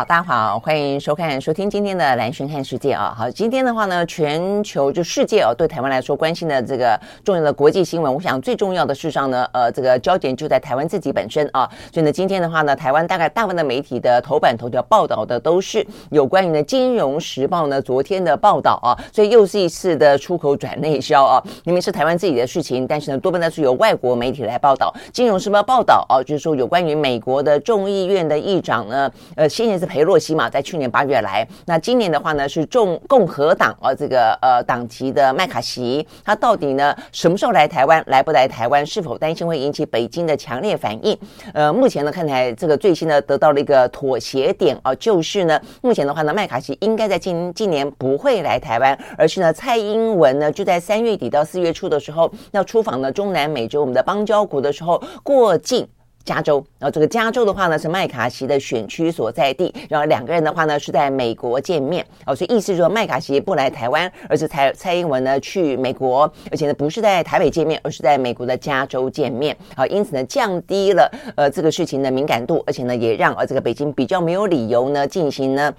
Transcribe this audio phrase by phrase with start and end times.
[0.00, 3.14] 好，大家好，欢迎收看、收听今天的蓝轩看世界啊。
[3.14, 11.68] 好，今天的话呢，全球就世界哦，对台湾来说关心的这个重要的国际新闻，我想最重要的事上呢，呃，这个焦点就在台湾自己本身啊。
[11.92, 21.42] 所以呢，今天的话呢，台湾大概大部分的媒体的头版头条报道的都是有关于呢《金融时报》呢昨天的报道啊，所以又是一次的出口转内销啊。
[21.66, 24.90] 明明是台湾自己的事情，但是呢，多半都是由外国媒体来报道。
[25.12, 29.80] 《金融时报》报道啊，就是说有关于美国的众议院的议长呢，呃，先前。
[29.80, 38.00] 是裴洛西嘛，在去年八月来，那今年的话呢，是众共和党啊，这个呃党籍的麦卡锡，他到底呢什么时候来台湾？
[38.06, 38.86] 来不来台湾？
[38.86, 41.18] 是否担心会引起北京的强烈反应？
[41.52, 55.88] 呃，目前呢看起来这个最新呢得到了一个妥协点啊，就是呢目前的话呢，麦卡锡应该在今今年不会来台湾，而是呢蔡英文呢就在三月底到四月初的时候要出访呢中南美洲我们的邦交国的时候过境。
[56.24, 75.72] 加州，然后这个加州的话呢是麦卡锡的选区所在地，然后两个人的话呢是在美国见面，哦，所以意思说麦卡锡不来台湾，而是蔡蔡英文呢去美国，而且呢不是在台北见面，而是在美国的加州见面，好，因此呢降低了呃这个事情的敏感度，而且呢也让呃这个北京比较没有理由呢进行呢。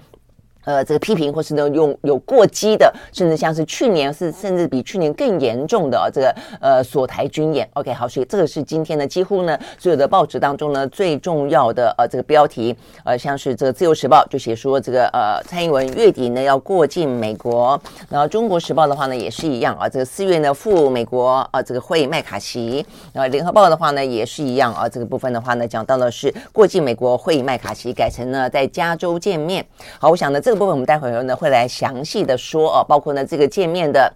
[0.64, 7.68] 呃，这个批评或是呢用有过激的，甚至像是去年是甚至比去年更严重的、哦、这个呃锁台军演。
[7.74, 12.76] OK，好，所以这个是今天呢几乎呢所有的报纸当中呢最重要的呃这个标题。
[13.04, 22.86] 呃，像是这个自由时报就写说这个呃蔡英文月底呢要过境美国，然后中国时报的话呢也是一样啊，这个四月呢赴美国啊这个会麦卡锡。
[23.12, 29.66] 然后联合报的话呢也是一样啊，这个部分的话呢讲到的是过境美国会麦卡锡，改成呢在加州见面。
[29.98, 30.51] 好，我想呢这。
[30.52, 34.12] 这部分我们待会儿呢会来详细的说哦，包括呢这个界面的。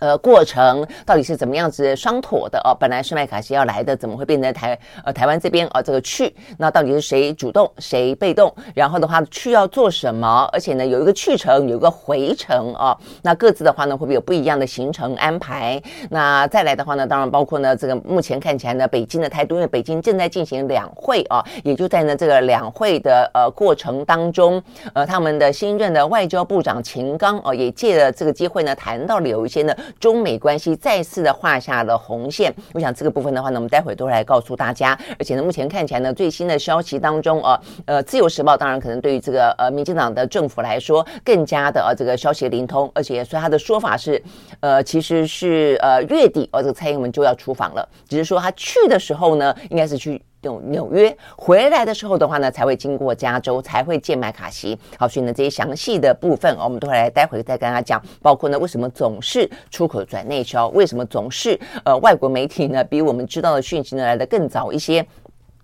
[0.00, 2.74] 呃，过程到底是怎么样子商妥的哦？
[2.80, 5.80] 本来是麦卡锡要来的，怎么会变成台呃台湾这边啊？
[5.82, 8.52] 这个去，那到底是谁主动，谁被动？
[8.74, 10.48] 然后的话去要做什么？
[10.52, 12.96] 而且呢，有一个去程，有一个回程啊。
[13.22, 15.80] 那各自的话呢，会不会有不一样的行程安排？
[16.08, 24.62] 那再来的话呢，当然包括呢，这个目前看起来呢，北京的态度，因为北京正在进行两会啊，也就在呢这个两会的呃过程当中，
[24.94, 29.74] 呃，他们的新任的外交部长秦刚哦，也借着这个机会呢，谈到了有一些呢。
[29.98, 34.98] 中美关系再次的画下了红线，我想这个部分的话呢，我们待会都来告诉大家。
[35.18, 44.22] 而且呢，目前看起来呢，最新的消息当中啊，呃，自由时报当然可能对于这个呃民进党的政府来说，更加的呃这个消息灵通，而且所以他的说法是，
[44.60, 50.20] 呃，其实是呃月底呃这个蔡英文就要出访了，只是说他去的时候呢，应该是去。
[50.42, 54.78] 纽纽约回来的时候的话呢，才会经过加州，才会见麦卡锡。
[54.98, 58.02] 好，所以呢，这些详细的部分，我们都会来待会再跟大家讲。
[58.22, 60.68] 包括呢，为什么总是出口转内销？
[60.68, 65.06] 为什么总是呃外国媒体呢，比我们知道的讯息呢来的更早一些？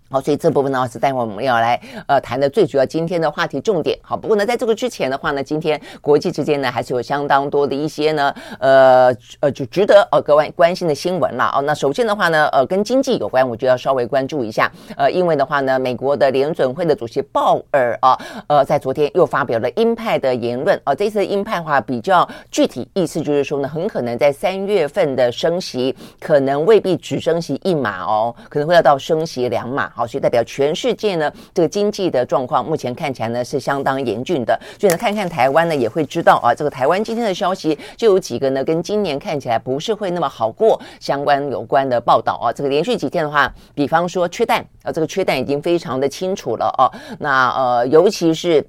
[0.08, 3.98] 好，所以这部分呢是待会我们要来呃谈的最主要今天的话题重点。
[4.02, 11.62] 好，不过呢，在这个之前的话呢，今天国际之间呢还是有相当多的一些呢呃呃就值得呃各位关心的新闻了哦。
[11.62, 14.70] 那首先的话呢，呃跟经济有关，我就要稍微关注一下。
[14.96, 20.94] 呃，因为的话呢，美国的联准会的主席鲍尔啊，呃在昨天又发表了鹰派的言论啊。
[20.94, 29.92] 这次鹰派话比较具体，意思就是说呢，很可能在三月份的升息可能未必只升息一码哦，可能会要到升息两码。
[29.96, 34.60] 好，所以代表全世界呢，这个经济的状况目前看起来呢是相当严峻的。
[34.78, 42.52] 所以呢，看看台湾呢也会知道啊，这个台湾今天的消息就有几个呢，跟今年看起来不是会那么好过相关有关的报道啊。
[42.52, 46.92] 这个连续几天的话，比方说缺蛋啊，这个缺蛋已经非常的清楚了哦。
[47.18, 48.62] 那呃，尤其是。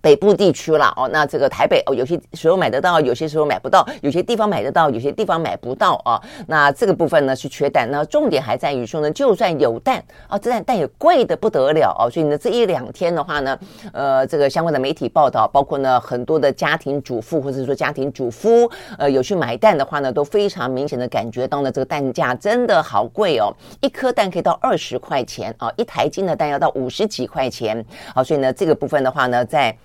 [0.00, 6.20] 北部地区了哦，那这个台北哦，有些时候买得到，有些时候买不到，有些地方买得到，有些地方买不到啊。
[6.46, 12.10] 那这个部分呢是缺蛋，那重点还在于说呢，就算有蛋啊，这蛋蛋也贵的不得了哦。
[12.10, 13.58] 所以呢，这一两天的话呢，
[13.92, 27.84] 呃，这个相关的媒体报道，包括呢很多的家庭主妇或者说家庭主夫，呃，有去买蛋的话呢，都非常明显的感觉到呢，这个蛋价真的好贵哦，一颗蛋可以到二十块钱啊，一台斤的蛋要到五十几块钱。
[28.14, 29.76] 啊，所以呢，这个部分的话呢，在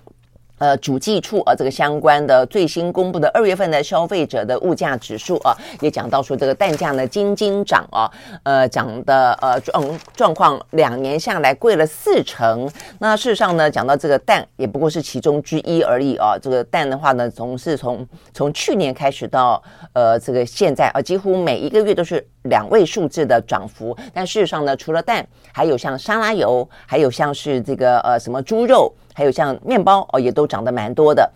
[0.58, 8.10] 呃，主计处啊，这个相关的最新公布的二月份的消费者的物价指数啊，也讲到说这个蛋价呢，斤斤涨啊，
[8.42, 12.68] 呃，涨的呃状状况两年下来贵了四成。
[12.98, 16.36] 那事实上呢，讲到这个蛋也不过是其中之一而已啊。
[16.36, 19.62] 这个蛋的话呢，从是从从去年开始到
[19.92, 23.96] 呃这个现在啊，几乎每一个月都是两位数字的涨幅。
[24.12, 28.92] 但事实上呢，除了蛋，还有像沙拉油，还有像是这个呃什么猪肉。
[29.18, 31.28] 还有像面包哦，也都涨得蛮多的。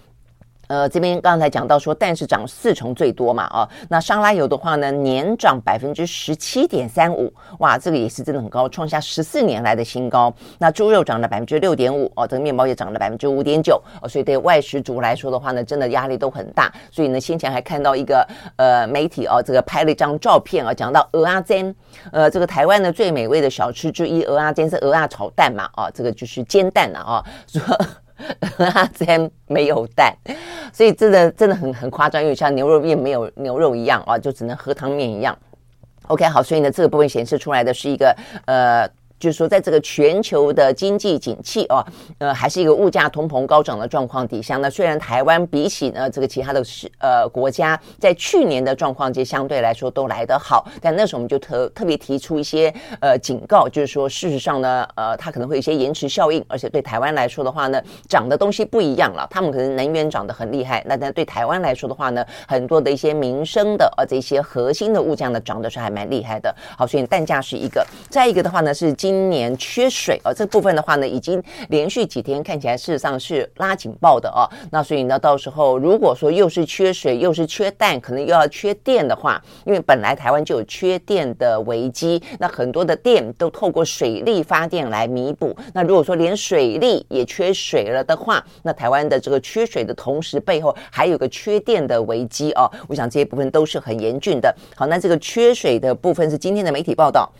[0.68, 10.32] 呃，这边刚才讲到说，蛋是涨四成最多嘛，啊，那沙拉油的话呢，年涨百分之十七点三五，哇，这个也是真的很高，创下十四年来的新高。
[10.58, 16.72] 那猪肉涨了百分之六点五，哦，这个面包也涨了百分之五点九，哦，所以对外食族来说的话呢，真的压力都很大。
[16.90, 18.26] 所以呢，先前还看到一个
[18.56, 21.74] 呃媒体哦，这个拍了一张照片啊，讲到蚵仔煎，
[22.12, 27.60] 呃，这个台湾的最美味的小吃之一，蚵仔煎是蚵仔炒蛋嘛，啊，这个就是煎蛋了啊，说。
[28.40, 30.14] 蚵仔煎没有蛋，
[30.72, 35.36] 所以真的真的很很夸张，因为像牛肉面没有牛肉一样啊，就只能喝汤面一样。
[36.08, 38.16] OK，好，所以呢，这个部分显示出来的是一个
[38.46, 38.88] 呃。
[39.22, 41.80] 就是说，在这个全球的经济景气哦，
[42.18, 66.52] 呃，还是一个物价通膨高涨的状况底下呢，虽然台湾比起呢这个其他的是呃国家，在去年的状况就相对来说都来得好，但那时候我们就特特别提出一些呃警告，就是说事实上呢，呃，它可能会有一些延迟效应，而且对台湾来说的话呢，涨的东西不一样了，他们可能能源涨得很厉害，那但对台湾来说的话呢，很多的一些民生的呃这些核心的物价呢涨的是还蛮厉害的。
[66.76, 74.48] 好，所以蛋价是一个，再一个的话呢是今今年缺水哦，这部分的话呢，已经连续几天看起来事实上是拉警报的哦。
[74.70, 85.54] 那所以呢，到时候如果说又是缺水，又是缺蛋，可能又要缺电的话，因为本来台湾就有缺电的危机，那很多的电都透过水力发电来弥补。
[85.74, 92.66] 那如果说连水力也缺水了的话，那台湾的这个缺水的同时，背后还有个缺电的危机哦。
[92.88, 94.54] 我想这些部分都是很严峻的。
[94.74, 97.30] 好，那这个缺水的部分是今天的媒体报道。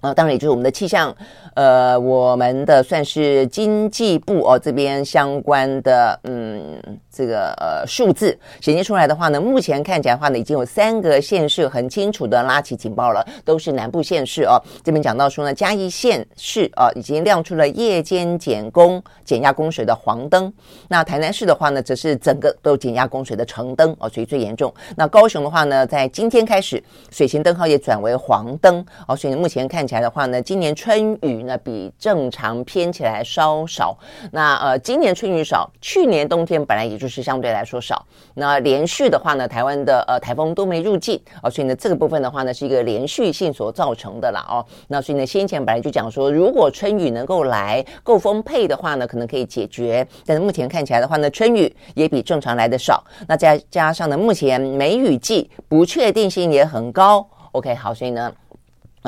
[0.00, 1.12] 啊，当然也就是我们的气象，
[1.54, 6.80] 呃，我们的算是经济部哦这边相关的，嗯，
[7.10, 14.62] 这个呃数字显现出来的话呢，目前看起来的话呢，已经有三个县市很清楚的拉起警报了，都是南部县市哦。
[14.84, 20.52] 这边讲到说呢，嘉义县市啊已经亮出了夜间减供减压供水的黄灯，
[20.86, 24.72] 那台南市的话呢，则是整个都减压供水的橙灯哦，所以最严重。
[24.94, 26.80] 那高雄的话呢，在今天开始
[27.10, 29.87] 水情灯号也转为黄灯哦，所以目前看。
[29.88, 33.96] 起来的话呢，今年春雨呢比正常偏起来稍少。
[34.30, 38.04] 那呃，今年春雨少，去年冬天本来也就是相对来说少。
[38.34, 44.64] 那连续的话呢，台湾的呃台风都没入境哦，所以呢这个部分的话呢是一个连续性所造成的啦哦。
[44.88, 50.06] 那所以呢先前本来就讲说，如果春雨能够来够丰沛的话呢，可能可以解决。
[50.26, 53.02] 但是目前看起来的话呢，春雨也比正常来的少。
[53.26, 57.26] 那再加上呢，目前梅雨季不确定性也很高。
[57.52, 58.30] OK，好，所以呢。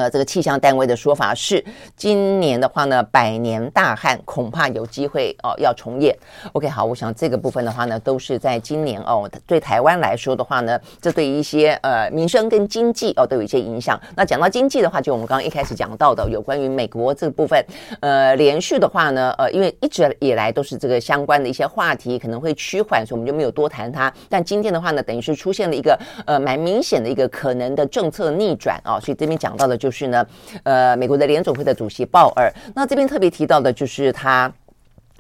[0.01, 1.63] 呃，这个气象单位的说法是，
[1.95, 6.17] 今年的话呢，百年大旱恐怕有机会哦，要重演。
[6.53, 14.01] OK，好，我想这个部分的话呢，都是在今年哦，对台湾来说的话呢，这对一些呃民生跟经济哦都有一些影响。
[14.17, 17.63] 那讲到经济的话，就我们刚刚一开始讲到的有关于美国这个部分，
[18.01, 24.11] 呃，连续的话呢，呃，因为一直以来都是这个相关的一些话题可能会趋缓，所以我们就没有多谈它。
[24.31, 29.81] 但今天的话呢，等于是出现了一个呃蛮明显的一个可能的政策逆转，哦，所以这边讲到的。
[29.81, 30.27] 就是呢，
[30.63, 34.53] 呃，美国的联总会的主席鲍尔，那这边特别提到的就是他。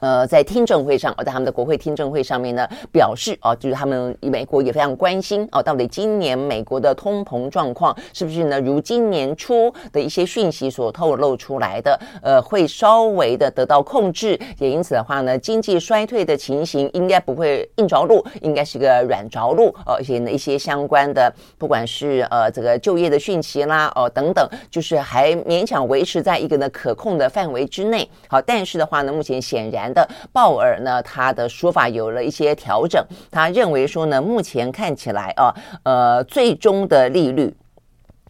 [0.00, 28.09] 呃，在听证会上，在他们的国会听证会上面呢，表示哦，就是他们美国也非常关心哦，到底今年美国的通膨状况是不是呢，如今年初的一些讯息所透露出来的，呃，会稍微的得到控制，也因此的话呢，经济衰退的情形应该不会硬着陆，应该是个软着陆，哦，而且呢，一些相关的，不管是呃这个就业的讯息啦，哦等等，就是还勉强维持在一个呢可控的范围之内。
[28.28, 29.89] 好，但是的话呢，目前显然。
[29.92, 33.04] 的鲍尔呢，他的说法有了一些调整。
[33.30, 37.54] 他认为说呢，目前看起来啊，呃，最终的利率，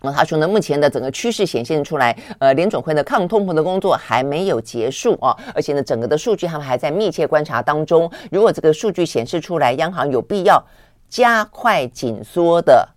[0.02, 8.10] 那他说呢，目前的整个趋势显现出来，呃，联准会的抗通膨的工作还没有结束啊，而且呢，整个的数据他们还在密切观察当中。
[8.30, 10.62] 如果这个数据显示出来，央行有必要
[11.08, 12.88] 加快紧缩的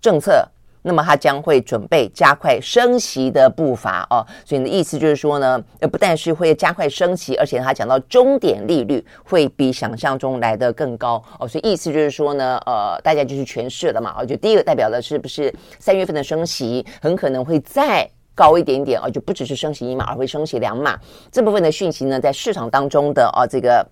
[0.00, 0.48] 政策。
[0.86, 20.98] 那么它将会准备加快升息的步伐哦，所以你的意思就是说呢，呃，不但是会加快升息，而且他讲到终点利率会比想象中来得更高哦，所以意思就是说呢，呃，大家就是诠释了嘛，哦，就第一个代表的是不是三月份的升息很可能会再高一点点哦，就不只是升息一码，而会升息两码，
[21.32, 23.84] 这部分的讯息呢，在市场当中的哦这个。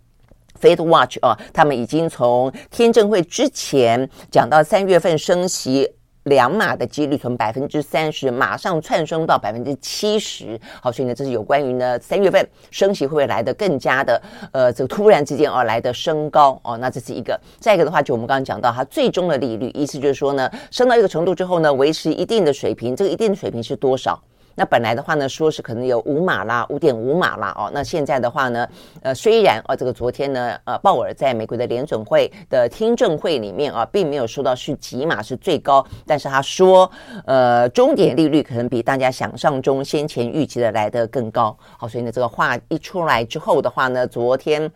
[0.61, 5.90] Fed Watch 啊，他们已经从天证会之前讲到三月份升息
[6.25, 10.59] 两码的几率从百分之三十马上窜升到百分之七十。
[10.81, 16.76] 好，所以呢，这是有关于呢三月份升息会不会来的更加的呃，这个突然之间而来的升高哦。
[16.79, 17.38] 那这是一个。
[17.59, 24.23] 再一个的话，就我们刚刚讲到它最终的利率，意思就是说呢，升到一个程度之后呢，维持一定的水平，这个一定的水平是多少？
[24.54, 28.68] 那本来的话呢，说是可能有五码啦，五点五码啦，哦，那现在的话呢，
[29.02, 36.90] 呃，虽然啊，这个昨天呢，呃，鲍尔在美国的联准会的听证会里面啊，并没有说到是几码是最高，但是他说，
[37.25, 41.56] 呃，终点利率可能比大家想象中先前预期的来得更高。
[41.78, 44.71] 好，所以呢，这个话一出来之后的话呢，昨天。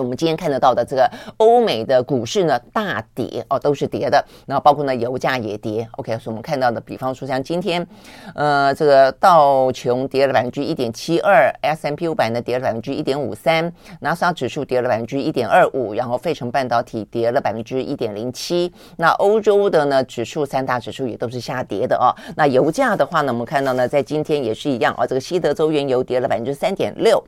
[0.00, 4.24] 我们今天看得到的这个欧美的股市呢，大跌哦，都是跌的。
[4.46, 5.86] 然后包括呢，油价也跌。
[5.92, 7.86] OK，所以我们看到的，比方说像今天，
[8.34, 18.72] 呃，这个道琼跌了百分之一点七二，S&P 五百呢跌了百分之一点五三，纳斯达指数跌了百分之一点二五，然后费城半导体跌了百分之一点零七。
[18.96, 22.10] 那欧洲的呢指数三大指数也都是下跌的哦。
[22.36, 27.22] 那油价的话呢，我们看到呢，在今天也是一样哦，这个西德州原油跌了百分之三点六。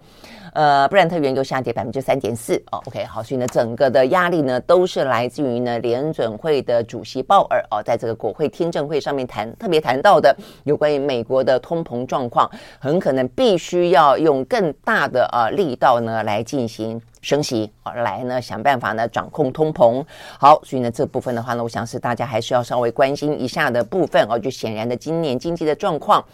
[0.52, 2.82] 呃，布兰特原油下跌百分之三点四哦。
[2.86, 20.04] OK，好，所以呢，整个的压力呢，都是来自于呢联准会的主席鲍尔哦，在这个国会听证会上面谈特别谈到的有关于美国的通膨状况，很可能必须要用更大的啊力道呢来进行升息，啊，来呢想办法呢掌控通膨。
[20.38, 24.38] 好，所以呢这部分的话呢，我想是大家还是要稍微关心一下的部分哦。
[24.38, 26.24] 就显然的，今年经济的状况。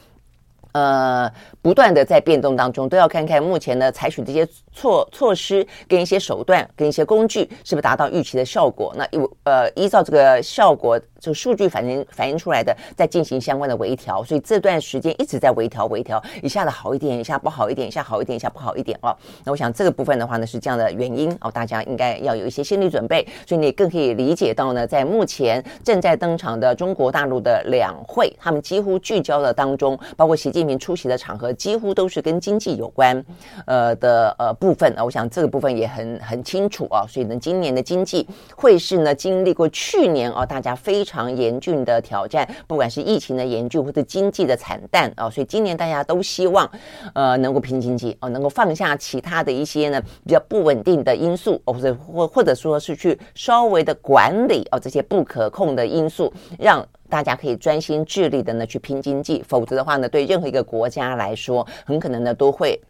[0.73, 8.91] 呃，不断的在变动当中，都要看看目前呢采取这些措措施跟一些手段跟一些工具是不是达到预期的效果。
[8.97, 14.25] 那有呃依照这个效果，就数据反映反映出来的，再进行相关的微调。
[14.25, 19.14] 所以这段时间一直在微调微调，一下子好一点，一下不好一点，一下好一点，一下不好一点哦。
[19.45, 23.29] 那我想这个部分的话呢是这样的原因哦，大家应该要有一些心理准备。
[23.47, 30.62] 所以你更可以理解到呢，在目前正在登场的中国大陆的两会，他们几乎聚焦的当中，包括习近。
[30.78, 33.25] 出席的场合几乎都是跟经济有关，
[33.66, 38.26] 呃的呃部分啊，我想这个部分也很很清楚啊，所以呢，今年的经济
[38.57, 46.71] 会是呢经历过去年啊大家非常严峻的挑战，不管是疫情的严峻或者经济的惨淡啊，所以今年大家都希望
[47.14, 56.87] 呃能够拼经济啊，能够放下其他的一些呢比较不稳定的因素，或者或或者说是去稍微的管理啊这些不可控的因素，让。
[57.12, 62.81] 大家可以专心致力的呢去拼经济，否则的话呢，对任何一个国家来说，很可能呢都会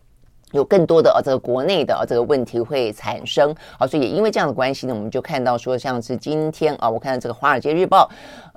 [0.53, 3.53] 有更多的呃这个国内的这个问题会产生。
[3.77, 8.09] 好，所以也因为这样的关系呢，我们就看到说，像是今天啊，我看到这个《华尔街日报》，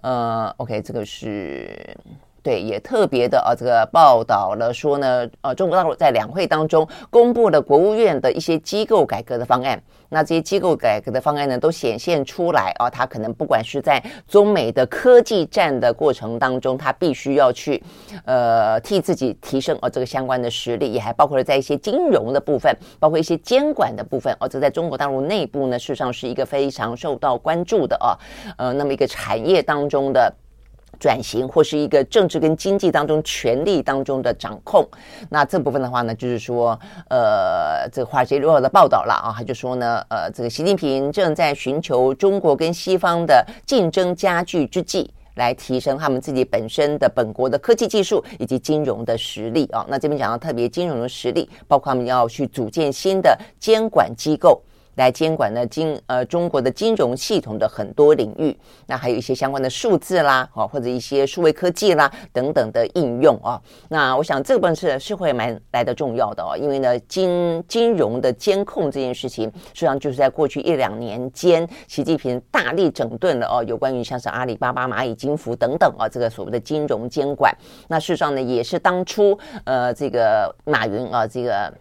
[0.03, 1.97] 呃，OK，这个是。
[2.45, 9.81] 对，也特别的啊，这个报道了说呢，呃，中国大陆在两会当中公布了国务院的一些机构改革的方案。
[10.09, 17.83] 那这些机构改革的方案呢，都显现出来啊，它可能不管是在中美的科技战的过程当中，它必须要去
[18.25, 28.13] 呃替自己提升哦这个相关的实力，也还包括了在一些金融的部分，包括一些监管的部分哦，这在中国大陆内部呢，事实上是一个非常受到关注的啊，
[28.59, 30.31] 呃，那么一个产业当中的。
[30.99, 34.87] 转型或是一个政治跟经济当中权力当中的掌控，
[35.29, 49.85] 那这部分的话呢，就是说，呃，这个华尔街日报的报道了啊，他就说呢，呃，这个习近平正在寻求中国跟西方的竞争加剧之际，来提升他们自己本身的本国的科技技术以及金融的实力啊。
[49.89, 54.61] 那这边讲到特别金融的实力，包括他们要去组建新的监管机构。
[54.95, 63.61] 来监管呢金呃中国的金融系统的很多领域，那还有一些相关的数字啦，哦或者一些数位科技啦等等的应用啊。
[63.89, 77.55] 那我想这个是是会蛮来的重要的哦，因为呢金金融的监控这件事情，实际上就是在过去一两年间，习近平大力整顿了哦，有关于像是阿里巴巴、蚂蚁金服等等啊，这个所谓的金融监管。
[77.87, 81.73] 那事实上呢，也是当初呃这个马云啊这个。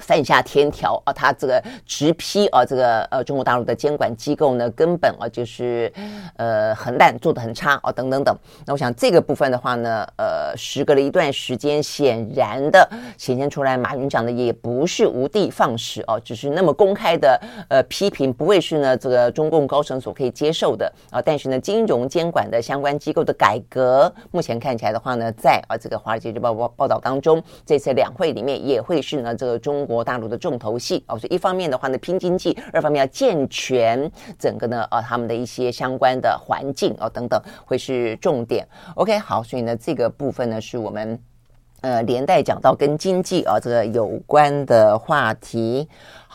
[0.00, 5.92] 犯下天条啊，他这个直批啊，这个呃中国大陆的监管机构呢，根本啊就是
[6.36, 8.36] 呃很烂，做的很差啊，等等等。
[8.66, 21.22] 那我想这个部分的话呢，呃，时隔了一段时间，显然的显现出来，马云讲的也不是无的放矢哦，只是那么公开的呃批评，不会是呢这个中共高层所可以接受的啊。
[21.22, 29.75] 但是呢，金融监管的相关机构的改革，目前看起来的话呢，在啊这个华尔街日报报报道当中，这次两会里面也会是呢这个中。
[29.76, 38.66] 中国大陆的重头戏哦，所以一方面的话呢，拼经济；二方面要健全整个呢，呃，他们的一些相关的环境哦，等等，会是重点。
[38.94, 41.20] OK，好，所以呢，这个部分呢，是我们
[41.82, 45.86] 呃连带讲到跟经济啊这个有关的话题。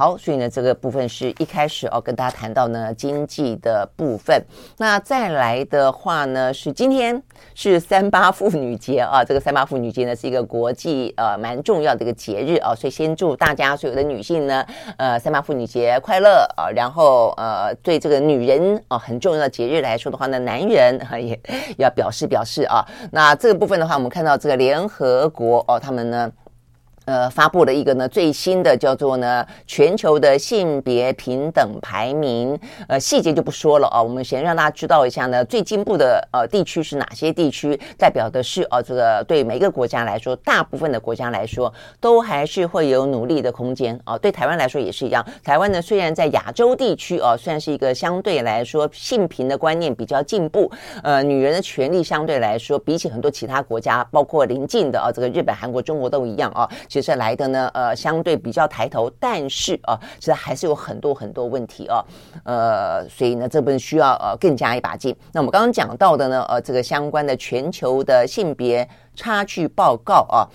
[0.01, 4.43] 好，所以呢，这个部分是一开始哦，跟大家谈到呢经济的部分。
[4.79, 7.21] 那再来的话呢，是今天
[7.53, 9.23] 是三八妇女节啊。
[9.23, 12.73] 这个三八妇女节呢，是一个国际呃蛮重要的一个节日啊。
[12.73, 14.65] 所以先祝大家所有的女性呢，
[14.97, 16.65] 呃，三八妇女节快乐啊。
[16.75, 21.39] 然后呃，对这个女人啊很重要的节日来说的话呢，男人啊也
[21.77, 22.83] 要表示表示啊。
[23.11, 26.31] 那这个部分的话，我们看到这个联合国哦，他们呢。
[27.11, 44.17] 呃，发布了一个呢最新的叫做呢全球的性别平等排名，呃，细节就不说了啊，我们先让大家知道一下呢最进步的呃地区是哪些地区，代表的是啊这个对每个国家来说，大部分的国家来说都还是会有努力的空间啊。
[44.17, 50.71] 对台湾来说也是一样，台湾呢虽然在亚洲地区啊算是一个相对来说性平的观念比较进步，
[51.03, 56.69] 呃，女人的权利相对来说比起很多其他国家，包括邻近的啊这个日本、韩国、中国都一样啊。
[56.87, 62.03] 其是来的呢，呃，相对比较抬头，但是啊，其实还是有很多很多问题啊，
[62.43, 65.15] 呃，所以呢，这部分需要呃更加一把劲。
[65.31, 70.47] 那我们刚刚讲到的呢，呃，这个相关的全球的性别差距报告啊，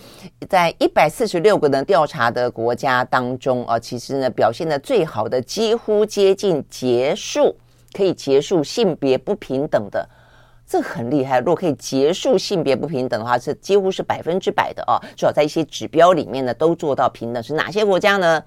[0.49, 7.57] 在一百四十六个呢调查的国家当中啊，其实呢表现的最好的，几乎接近结束，
[7.93, 10.09] 可以结束性别不平等的。
[10.67, 14.99] 这很厉害，如果可以结束性别不平等的话，是几乎是百分之百的哦。
[15.17, 17.43] 至少在一些指标里面呢，都做到平等。
[17.43, 18.43] 是哪些国家呢？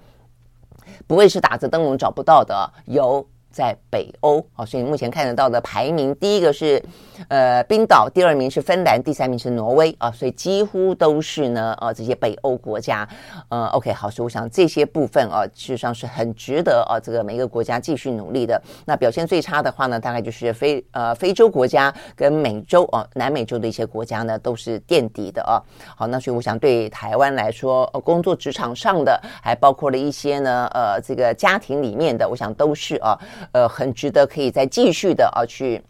[1.06, 3.26] 不会是打着灯笼找不到的，有。
[3.50, 6.82] 在北欧啊，所以目前看得到的排名，第一个是
[7.28, 13.08] 呃冰岛，第二名是芬兰，第三名是挪威啊，所以几乎都是呢呃这些北欧国家。
[13.48, 18.60] 呃，OK，好，所以我想这些部分啊，事实上是很值得啊这个每个国家继续努力的。
[18.84, 25.60] 那表现最差的话呢，大概就是非呃非洲国家跟美洲啊南美洲的一些国家呢都是垫底的啊。
[25.96, 33.18] 好，那所以我想对台湾来说，呃工作职场上的，还包括了一些呢呃这个家庭里面的，我想都是啊。
[33.52, 35.82] 呃，很值得可以再继续的啊，去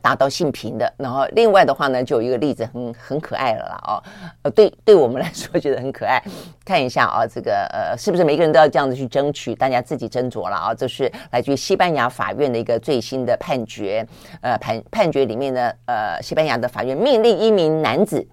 [0.00, 0.92] 达到性平的。
[0.96, 4.02] 然后另外的话呢，就有一个例子很很可爱了啦哦，
[4.42, 6.22] 呃，对对我们来说觉得很可爱。
[6.64, 9.54] 看一下啊，这个呃，是不是每个人都要这样子去争取？
[9.54, 10.74] 大家自己斟酌了啊。
[10.74, 14.06] 这是来自于西班牙法院的一个最新的判决。
[14.40, 18.26] 呃，判判决里面呢，呃，西班牙的法院命令一名男子。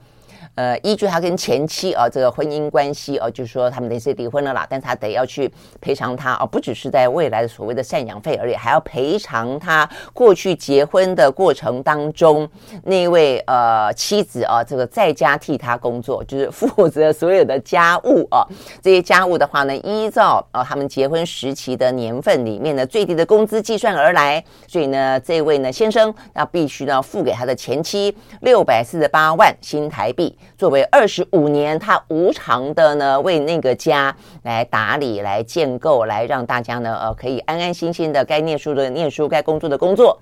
[0.59, 12.45] 呃，依据他跟前妻啊这个婚姻关系啊，就是说他们得是离婚了啦，但是他得要去赔偿他啊，不只是在未来的所谓的赡养费而已，还要赔偿他过去结婚的过程当中
[12.84, 18.45] 那位呃妻子啊，这个在家替他工作，就是负责所有的家务啊，
[18.81, 30.38] 这些家务的话呢，依照啊他们结婚时期的年份里面的最低的工资计算而来，所以呢，这位呢先生那必须呢付给他的前妻六百四十八万新台币。
[30.57, 40.19] 作为二十五年，他无偿的呢为那个家来打理、来建构、来让大家呢呃可以安安心心的该念书的念书、该工作的工作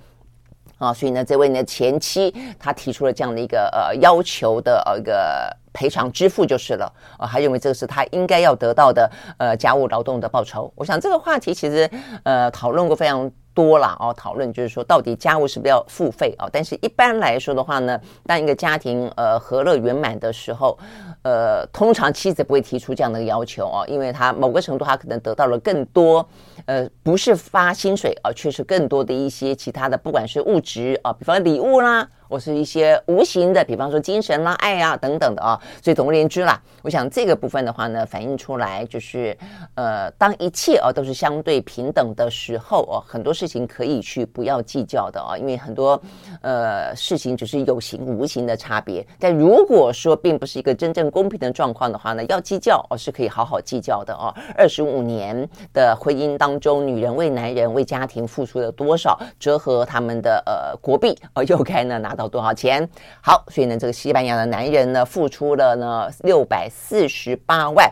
[0.77, 10.71] 啊，所以呢，这位呢前妻他提出了这样的一个呃要求的呃一个赔偿支付就是了啊，他认为这个是他应该要得到的呃家务劳动的报酬。
[10.75, 11.89] 我想这个话题其实
[12.23, 13.31] 呃讨论过非常。
[13.57, 16.47] 多了哦，讨论就是说，到底家务是不是要付费啊？
[16.53, 20.77] 但是一般来说的话呢，当一个家庭呃和乐圆满的时候，
[21.23, 26.23] 呃，通常妻子不会提出这样的要求哦，因为他某个程度他可能得到了更多，
[26.67, 32.07] 呃，不是发薪水啊，却是更多的一些其他的，不管是物质啊，比方礼物啦。
[32.29, 39.37] 或是一些无形的，比方说精神啦、爱啊等等的啊，所以总而言之啦，我想这个部分的话呢，反映出来就是，
[39.75, 45.99] 呃，当一切啊都是相对平等的时候哦，很多事情可以去不要计较的啊，因为很多
[46.41, 49.05] 呃事情只是有形无形的差别。
[49.19, 54.33] 但如果说并不是一个真正公平的状况的话呢，要计较哦是可以好好计较的哦。
[54.57, 62.16] 二十五年的婚姻当中，女人为男人为家庭付出了多少，折合他们的呃国币哦，又该呢拿。
[62.17, 62.89] 到多少钱？
[63.21, 67.89] 好，所以呢，这个西班牙的男人呢，付出了呢六百四十八万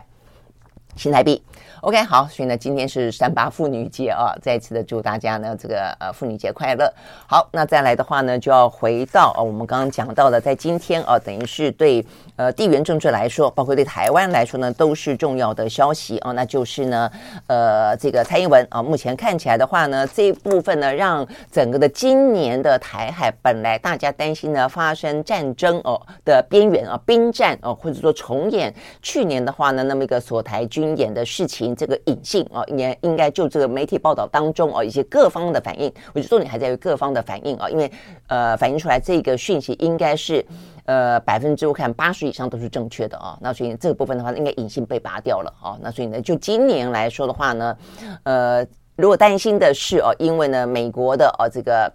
[0.96, 1.42] 新台币。
[1.82, 6.90] OK，好，所以呢，今天是三八妇女节啊，再一次的祝大家呢这个呃妇女节快乐。
[7.28, 12.04] 好，那再来的话呢，就要回到啊，我们刚刚讲到的，在今天啊，等于是对
[12.36, 16.32] 呃地缘政治来说，包括对台湾来说呢，都是重要的消息啊。
[16.32, 17.10] 那就是呢，
[17.46, 37.90] 呃，这个蔡英文啊，目前看起来的话呢，这一部分呢，让整个的今年的台海本来大家担心呢发生战争哦的边缘啊，兵战哦，或者说重演去年的话呢，那么一个锁台军演的事情这个隐性啊，应该应该就这个媒体报道当中啊，一些各方的反应，我觉得重点还在于各方的反应啊，因为
[38.28, 40.44] 呃反映出来这个讯息应该是
[40.84, 47.76] 呃百分之我看八十以上都是正确的啊，那所以这个部分的话应该隐性被拔掉了啊，那所以呢就今年来说的话呢，
[48.24, 51.92] 呃如果担心的是哦，因为呢美国的哦这个。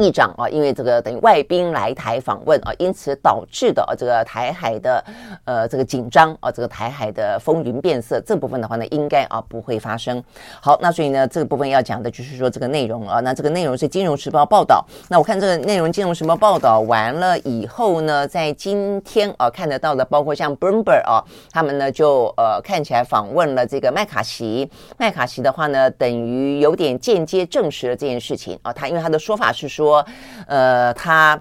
[0.00, 5.04] 议长啊，因为这个等于外宾来台访问啊，因此导致的这个台海的
[5.44, 10.22] 呃这个紧张啊，这个台海的风云变色这部分的话呢，应该啊不会发生。
[10.60, 14.82] 好，那所以呢，这个部分要讲的就是说这个内容啊，那这个内容是《金融时报》报道。
[15.08, 24.70] 那我看这个内容，《金融时报》报道完了以后呢，在今天啊看得到的，包括像 Bloomberg 啊，他们呢就呃看起来访问了这个麦卡锡。
[24.96, 29.89] 麦卡锡的话呢，等于有点间接证实了这件事情啊，他因为他的说法是说。
[29.90, 30.06] 说，
[30.46, 31.40] 呃，他，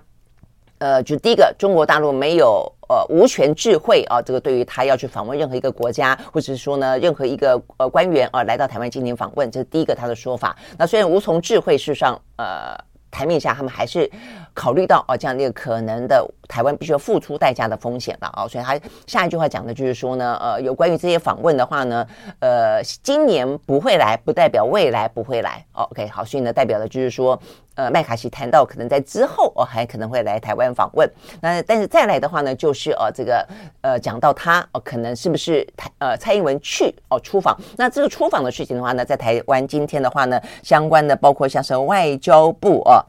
[0.80, 10.56] 呃，就第一个，中国大陆没有呃无权智慧啊，这个对于他要去访问任何一个国家，或者是说呢，任何一个呃官员啊来到台湾进行访问，这是第一个他的说法。
[10.78, 12.76] 那虽然无从智慧，事实上，呃。
[13.12, 14.08] 台面下，他们还是
[14.60, 22.06] 考虑到啊，这样的一个可能的台湾必须要付出代价的风险了啊，所以他下一句话讲的就是说呢，呃，有关于这些访问的话呢，
[22.42, 25.64] 呃，今年不会来，不代表未来不会来。
[25.72, 27.40] OK，好，所以呢，代表的就是说，
[27.76, 31.10] 呃，麦卡锡谈到可能在之后哦，还可能会来台湾访问。
[31.40, 33.48] 那但是再来的话呢，就是呃，这个
[33.80, 37.58] 呃，讲到他哦，可能是不是台呃蔡英文去哦出访？
[37.78, 43.00] 那这个出访的事情的话呢，在台湾今天的话呢，相关的包括像是外交部哦。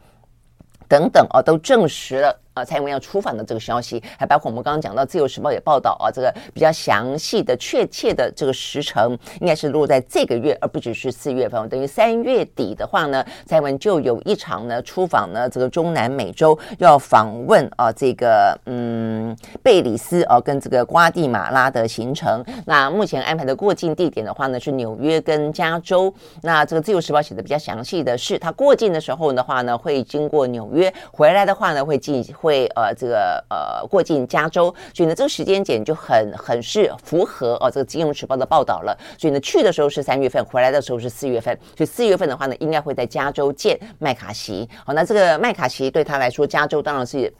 [0.90, 2.36] 等等啊，都证实了。
[2.54, 11.68] 呃，蔡英文要出访的这个消息，还包括我们刚刚讲到《自由时报》也报道啊，这个比较详细的、确切的这个时程，应该是落在这个月，而不只是四月份。
[11.68, 22.44] 等于三月底的话呢，蔡英文就有一场呢出访呢这个中南美洲，要访问啊这个嗯贝里斯啊跟这个瓜地马拉的行程。
[22.66, 26.12] 那目前安排的过境地点的话呢是纽约跟加州。
[26.42, 32.20] 那这个《自由时报》写的比较详细的是，他过境的时候的话呢会经过纽约，回来的话呢会进。
[32.40, 38.96] 会呃这个呃过境加州，所以呢这个时间点就很很是符合哦这个《金融时报》的报道了。
[39.18, 41.56] 所以呢去的时候是三月份，回来的时候是四月份。
[41.76, 44.68] 所以四月份的话呢，应该会在加州见麦卡锡。
[44.84, 47.32] 好，那这个麦卡锡对他来说，加州当然是。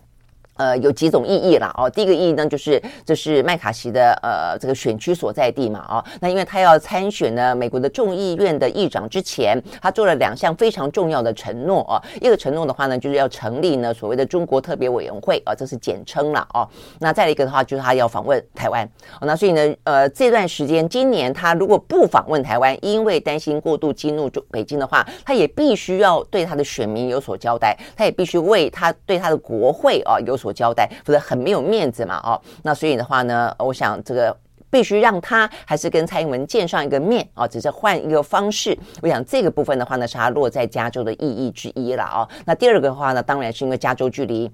[0.56, 1.88] 呃，有几种意义啦哦。
[1.88, 6.04] 第一个意义呢，就是这是麦卡锡的呃这个选区所在地嘛哦。
[6.20, 11.96] 那因为他要参选呢，美国的众议院的议长之前，他做了两项非常重要的承诺哦。
[12.20, 16.68] 一个承诺的话呢，就是要成立呢所谓的中国特别委员会啊，这是简称了哦。
[16.98, 18.86] 那再一个的话，就是他要访问台湾。
[19.22, 30.49] 那所以呢，呃，这段时间今年他如果不访问台湾，因为担心过度激怒中北京的话，他也必须要对他的选民有所交代，他也必须为他对他的国会啊有所。
[30.52, 34.36] 交代，否则很没有面子嘛，哦，那所以的话呢，我想这个
[34.70, 38.76] 必须让他还是跟蔡英文见上一个面啊，只是换一个方式。
[39.02, 42.28] 我想这个部分的话呢，是他落在加州的意义之一了啊。
[42.44, 44.50] 那第二个的话呢，当然是因为加州距离。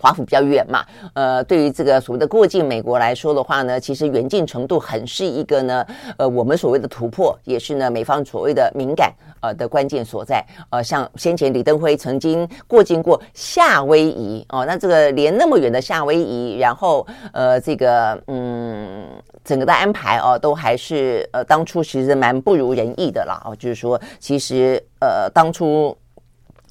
[0.00, 0.84] 华府比较远嘛，
[1.14, 5.84] 呃，对于这个所谓的过境美国来说的话呢，其实远近程度很是一个呢，
[6.16, 10.44] 呃，我们所谓的突破，也是呢美方所谓的敏感呃的关键所在。
[10.70, 19.04] 呃，像先前李登辉曾经过境过夏威夷哦，那这个连那么远的夏威夷，然后呃这个嗯
[19.44, 25.96] 整个的安排哦，都还是呃当初其实蛮不如人意的啦哦，就是说其实呃当初。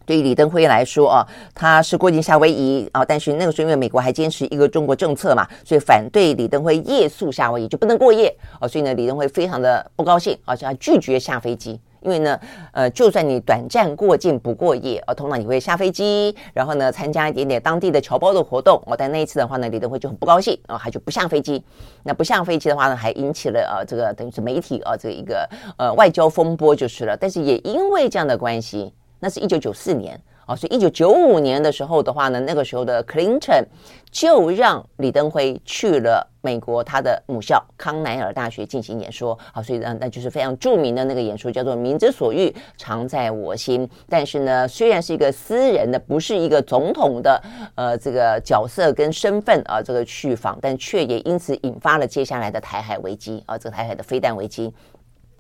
[0.08, 8.34] 对于李登辉来说啊，他是过境夏威夷啊，但是那个时候因为美国还坚持一个中国政策嘛，所以反对李登辉夜宿夏威夷就不能过夜。
[8.62, 12.40] 啊，所以呢，李登辉非常的不高兴，而且他拒绝下飞机，因为呢，
[12.72, 21.62] 呃，就算你短暂过境不过夜啊，通常你会下飞机，然后呢参加一点点当地的侨胞的活动哦，但那一次的话呢，李登辉就很不高兴啊，他就不下飞机，
[22.04, 25.46] 那不下飞机的话呢，还引起了呃这个等于是媒体啊这一个
[25.78, 28.94] 呃外交风波就是了，但是也因为这样的关系。
[29.20, 33.66] 那是一九九四年啊，所以一九九五年的时候的话呢，那个时候的克林顿
[34.12, 43.90] 就让李登辉去了美国他的母校康奈尔大学进行演说，好，所以呢，那就是非常著名的那个演说，叫做“民之所欲，常在我心”。
[44.08, 47.44] 但是呢，虽然是一个私人的，不是一个总统的
[47.76, 54.74] 呃这个角色跟身份啊，这个去访，但却也因此引发了接下来的台海危机啊，这个台海的飞弹危机。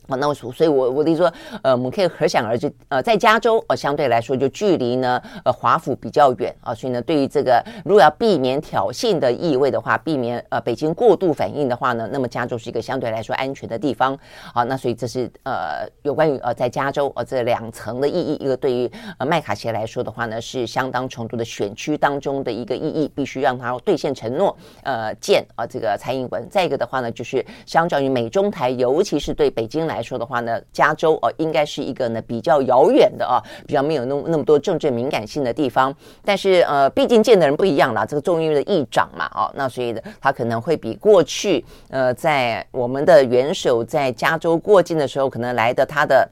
[0.08, 14.17] 哦，那我所以我，我我的意思说，呃，我们可以可想而知，呃，在加州，呃，相对来说就距离呢，呃，华府比较远啊，所以呢，对于这个如果要避免挑衅的意味的话，避免呃北京过度反应的话呢，那么加州是一个相对来说安全的地方。
[14.54, 26.48] 好，那所以这是呃有关于呃在加州呃这两层的意义，一个对于呃麦卡锡来说的话呢，是相当程度的选区当中的一个意义，必须让他兑现承诺，呃，见啊、呃、这个蔡英文。
[26.50, 29.97] 再一个的话呢，就是相较于美中台，尤其是对北京来。
[29.98, 35.94] 来说的话呢，加州哦，应该是一个呢比较遥远的啊，比较没有那么那么多政治敏感性的地方。
[36.24, 46.30] 但是呃，毕竟见的人不一样啦，这个众议院的议长嘛，哦，那所以呢，他可能会比过去呃，在我们的元首在加州过境的时候，可能来的他的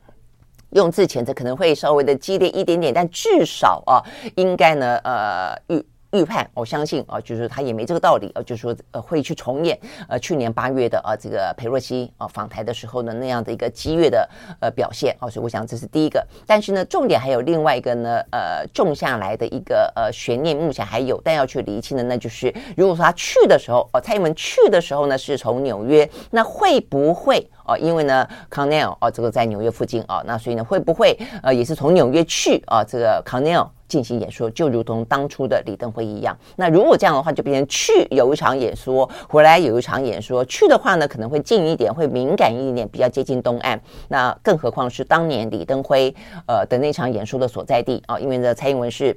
[0.71, 4.03] 用字遣词可能会稍微的激烈一点点，但至少啊，
[4.35, 5.83] 应该呢呃预。
[6.15, 14.27] 预判，我相信啊，就是他也没这个道理啊，就是说呃会去重演呃去年八月的啊这个裴洛西啊访台的时候呢那样的一个激越的
[14.59, 16.25] 呃表现啊，所以我想这是第一个。
[16.45, 27.77] 但是呢，重点还有另外一个呢呃种下来的一个呃悬念，目前还有，但要去厘清的那就是，如果说他去的时候哦，蔡英文去的时候呢是从纽约，那会不会哦？
[27.77, 33.67] 因为呢康奈尔哦这个在纽约附近啊，那所以呢会不会呃也是从纽约去啊这个康奈尔？
[33.87, 36.35] 进行演说，就如同当初的李登辉一样。
[36.55, 40.43] 那如果这样的话，就变成去有一场演说，回来有一场演说。
[40.45, 43.79] 去的话呢，可能会近一点，会敏感一点，比较接近东岸。
[44.07, 46.13] 那更何况是当年李登辉
[46.47, 49.15] 呃的那场演说的所在地啊，因为呢，蔡英文是。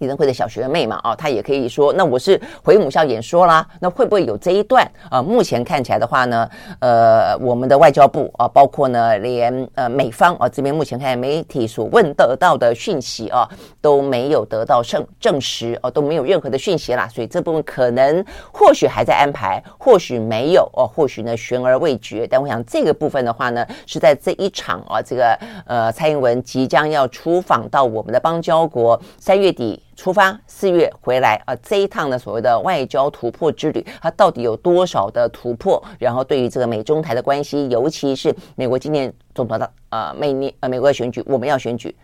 [0.00, 5.22] 李登辉的小学妹嘛，啊，他也可以说，那我是回母校演说啦，那会不会有这一段啊？
[5.22, 6.48] 目前看起来的话呢，
[6.80, 13.48] 呃，我们的外交部啊，包括呢，连呃美方啊这边目前看媒体所问得到的讯息啊，
[13.80, 22.26] 都没有得到证证实啊，都没有任何的讯息啦，所以这部分可能或许还在安排，或许没有哦，或许呢悬而未决。
[22.26, 29.73] 但我想这个部分的话呢，是在这一场啊，这个呃蔡英文即将要出访到我们的邦交国，三月底。
[29.96, 35.82] 出发四月回来啊，这一趟的所谓的外交突破之旅，它到底有多少的突破？
[35.98, 41.94] 然后对于这个美中台的关系，尤其是美国今年总统的呃每年呃美国的选举，我们要选举，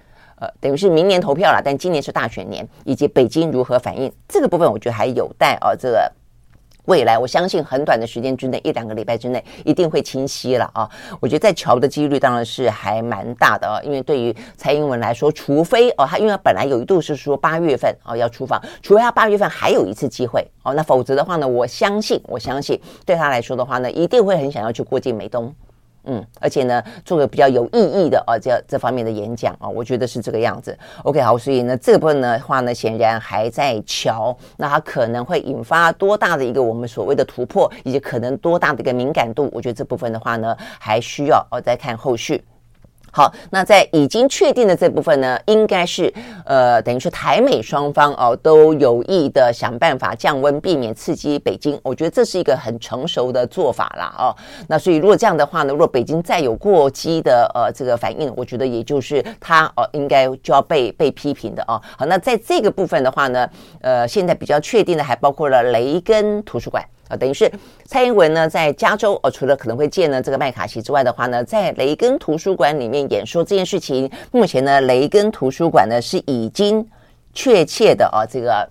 [0.40, 6.12] 呃等于是明年投票了，但今年是大选年，以及北京如何反应这个部分，我觉得还有待啊这个。
[6.90, 10.90] 未来，我相信很短的时间之内，一两个礼拜之内，一定会清晰了啊！
[11.20, 25.54] 我觉得在桥的几率当然是还蛮大的啊，因为对于蔡英文来说，除非哦，他因为他本来有一度是说八月份哦要出访，除非他八月份还有一次机会哦，那否则的话呢，我相信，我相信对他来说的话呢，一定会很想要去过境美东。
[26.12, 30.76] 嗯，而且呢，做个比较有意义的啊，这这方面的演讲啊，我觉得是这个样子。
[31.04, 42.42] OK，好，所以呢，这个部分的话呢，显然还在瞧，那它可能会引发多大的一个我们所谓的突破，以及可能多大的一个敏感度，我觉得这部分的话呢，还需要哦再看后续。
[43.12, 46.12] 好，那在已经确定的这部分呢，应该是
[46.44, 51.78] 呃，等于说台美双方哦都有意的想办法降温，避免刺激北京。
[51.82, 54.34] 我觉得这是一个很成熟的做法啦哦。
[54.68, 61.80] 那所以如果这样的话呢，如果北京再有过激的呃这个反应，我觉得也就是他哦应该就要被被批评的哦。
[61.98, 63.48] 好，那在这个部分的话呢，
[63.80, 66.84] 呃，现在比较确定的还包括了雷根图书馆。
[67.10, 67.50] 啊，等于是
[67.84, 76.88] 蔡英文呢，在加州哦，除了可能会见呢这个麦卡锡之外的话呢，在雷根图书馆里面演说这件事情，目前呢，雷根图书馆呢是已经
[77.34, 78.66] 确切的啊，这个。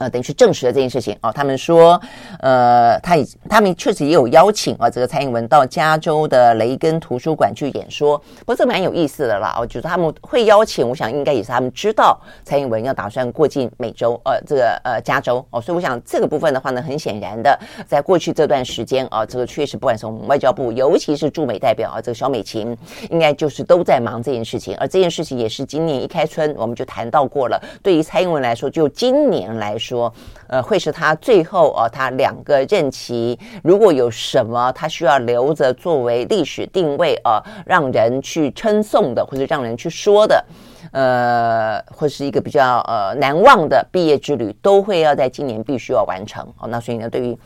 [0.00, 1.30] 呃，等于是证实了这件事情哦。
[1.30, 2.00] 他们说，
[2.40, 8.16] 呃，他已他们确实也有邀请啊，这个蔡英文到加州的雷根图书馆去演说。
[8.38, 15.60] 不过这蛮有意思的啦，我觉得他们会邀请，我想应该也是他们知道蔡英文要打算过境美洲，呃，这个呃加州哦。
[15.60, 22.74] 所以我想这个部分的话呢，很显然的，在过去这段时间啊，这个确实不管是我们外交部，尤其是驻美代表啊，这个萧美琴，
[23.10, 24.74] 应该就是都在忙这件事情。
[24.78, 27.62] 而这件事情也是今年一开春我们就谈到过了。
[27.82, 29.89] 对于蔡英文来说，就今年来说。
[29.90, 30.12] 说，
[30.46, 40.44] 呃，会是他最后呃，他两个任期，如果有什么他需要留着作为历史定位呃，让人去称颂的，或者让人去说的，
[40.92, 46.46] 呃，或是一个比较呃难忘的毕业之旅，都会要在今年必须要完成。
[46.60, 47.36] 哦，那所以呢，对于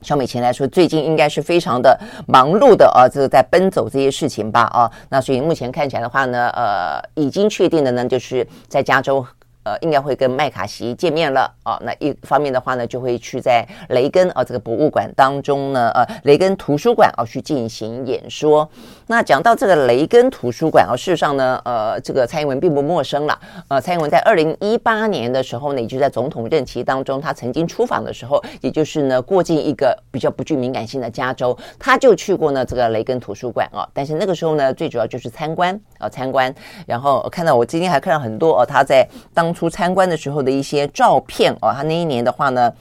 [0.00, 9.24] 小美琴来说，最近应该是非常的忙碌的啊，这个在奔走这些事情吧，啊，那所以目前看起来的话呢，呃，已经确定的呢，就是在加州。
[9.64, 11.76] 呃，应该会跟麦卡锡见面了哦。
[11.82, 18.68] 那一方面的话呢，就会去在雷根啊、这个博物馆当中呢，呃，雷根图书馆啊、哦、去进行演说。
[19.06, 23.38] 那讲到这个雷根图书馆啊、哦，事实上呢，呃，这个蔡英文并不陌生了。
[23.68, 33.88] 呃，蔡英文在二零一八年的时候呢，也就在总统任期当中，他曾经出访的时候，也就是呢过境一个比较不具敏感性的加州，他就去过呢这个雷根图书馆啊、哦。
[33.94, 36.54] 但是那个时候呢，最主要就是参观啊、参观。
[36.86, 42.72] 然后看到我今天还看到很多哦，他在当出参观的时候的一些照片哦，他那一年的话呢，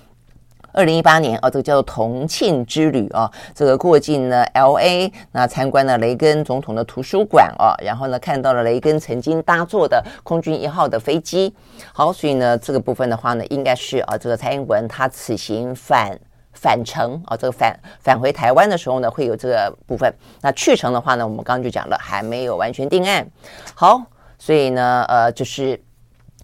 [0.72, 11.54] 二零一八年哦，这个叫做同庆之旅啊，这个过境呢 LA，那参观了雷根总统的图书馆啊，然后呢看到了雷根曾经搭坐的空军一号的飞机。
[11.94, 16.20] 好，所以呢这个部分的话呢，应该是啊这个蔡英文他此行返
[16.54, 20.12] 返程啊，这个返返回台湾的时候呢，会有这个部分。
[20.42, 23.28] 那去程的话呢，我们刚刚就讲了，还没有完全定案。
[23.76, 24.02] 好，
[24.40, 25.80] 所以呢呃就是。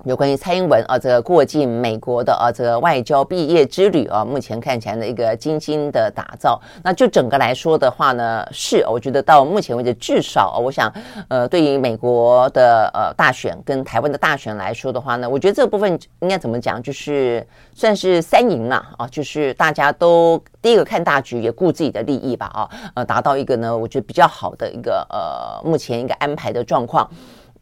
[0.05, 6.59] 有关于蔡英文啊，这个过境美国的啊，这个外交毕业之旅啊，目前看起来的一个精心的打造。
[6.81, 10.91] 那就整个来说的话呢，是我觉得到目前为止，至少我想，
[11.27, 27.09] 呃，对于美国的呃大选跟台湾的大选来说的话呢，我觉得这部分应该怎么讲，就是算是三赢了啊，就是大家都第一个看大局，也顾自己的利益吧啊，呃，达到一个呢，我觉得比较好的一个呃目前一个安排的状况。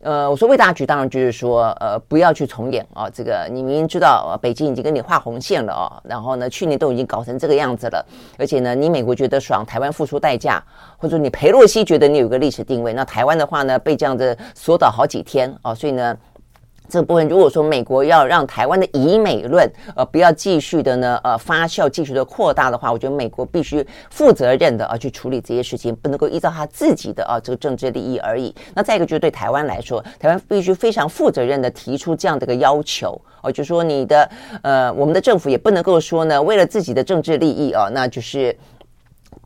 [0.07, 3.09] 呃，我说魏大局，当然就是说，呃，不要去重演啊。
[3.09, 8.05] 这个你明明知道，呃，北京已经跟你画红线了啊，然后呢，去年都已经搞成这个样子了，
[8.39, 10.63] 而且呢，你美国觉得爽，台湾付出代价，
[10.95, 16.15] 或者你裴洛西觉得你有个历史定位，那台湾的话呢，被这样子锁岛好几天啊，所以呢。
[16.89, 28.54] 这部分，如果说美国要让台湾的以美论，呃，不要继续的呢，呃，发酵，继续的扩大的话，我觉得美国必须负责任的啊，去处理这些事情，不能够依照他自己的啊这个政治利益而已。
[28.73, 34.30] 那再一个，就是对台湾来说，台湾必须非常负责任的提出这样的一个要求，哦，就说你的
[34.62, 38.56] 呃，我们的政府也不能够说呢，为了自己的政治利益啊，那就是。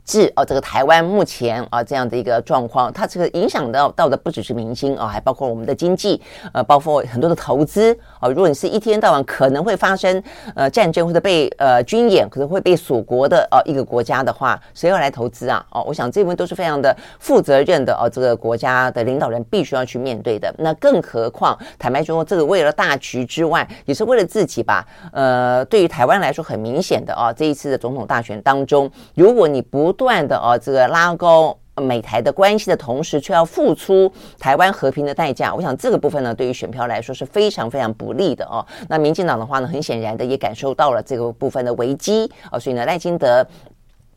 [0.04, 6.22] 至哦，这个台湾目前啊这样的一个状况，它这个影响到到的不只是明星啊，还包括我们的经济，
[6.54, 8.28] 呃，包括很多的投资啊。
[8.28, 10.22] 如果你是一天到晚可能会发生
[10.56, 15.66] 呃战争或者被呃军演，可能会被锁国的啊一个国家的话，谁要来投资啊？
[15.72, 20.54] 哦，我想这部分都是非常的负责任的哦，这个国家的领导人必须要去面对的。
[20.58, 24.86] 那更何况，坦白说，这个为了大局之外，也是为了自己吧？
[25.12, 35.54] 呃，对于台湾来说，很明显的啊，这一次的总统大选当中，如果你不不断的啊，这个拉高美台的关系的同时，却要付出台湾和平的代价。
[35.54, 38.66] 我想这个部分呢，对于选票来说是非常非常不利的哦。
[38.88, 43.46] 那民进党的话呢，很显然的也感受到了这个部分的危机啊，所以呢，赖清德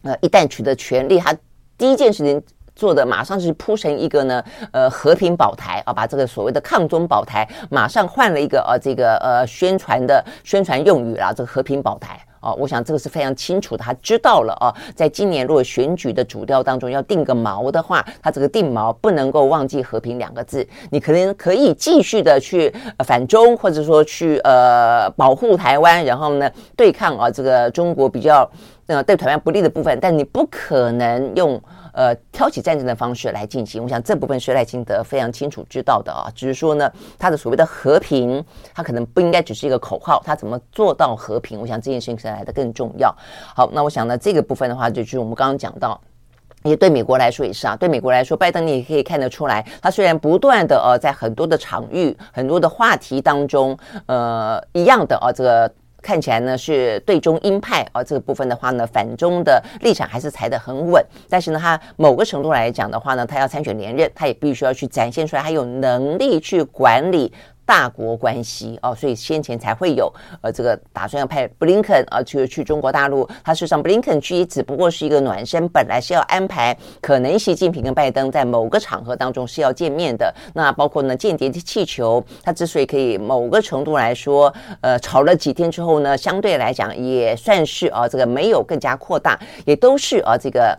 [0.02, 1.36] 呃一旦取得权力，他
[1.76, 2.40] 第一件事情
[2.76, 12.20] 做的马上是铺成一个呢呃和平保台啊，把这个所谓的抗中保台马上换了一个呃这个呃宣传的宣传用语啦，这个和平保台。
[12.44, 14.68] 哦，我想这个是非常清楚，他知道了哦。
[14.94, 20.66] 在今年如果选举的主调当中要定个锚的话，他这个定锚不能够忘记和平两个字。
[20.90, 22.70] 你可能可以继续的去
[23.04, 28.48] 反中，或者说去呃保护台湾，然后呢对抗啊这个中国比较
[28.88, 31.58] 呃对台湾不利的部分，但你不可能用。
[31.94, 36.26] 呃，挑起战争的方式来进行，我想这部分是赖清德非常清楚知道的啊。
[36.34, 41.60] 只是说呢，他的所谓的和平，他可能不应该只是一个口号，他怎么做到和平？
[41.60, 43.14] 我想这件事情是来的更重要。
[43.54, 46.00] 好，那我想呢，这个部分的话，就是我们刚刚讲到，
[46.64, 47.76] 也对美国来说也是啊。
[47.76, 55.72] 对美国来说，拜登你也可以看得出来，他虽然不断的呃，在很多的场域、很多的话题当中，呃，一样的啊，这个。
[56.04, 61.02] 看起来呢是对中鹰派啊，这个部分的话呢，反中的立场还是踩得很稳。
[61.30, 67.32] 但是呢，他某个程度来讲的话呢，他要参选连任，他也必须要去展现出来，他有能力去管理。
[67.66, 73.28] 大国关系哦，所以先前才会有呃这个打算要派布林肯啊去去中国大陆。
[73.42, 80.32] 他事实上布林肯去只不过是一个暖身，本来是要安排可能习近平跟拜登在某个场合当中是要见面的。
[80.54, 90.78] 那包括呢间谍的气球，他之所以可以某个程度来说，呃吵了几天之后呢，相对来讲也算是啊这个没有更加扩大，也都是啊这个。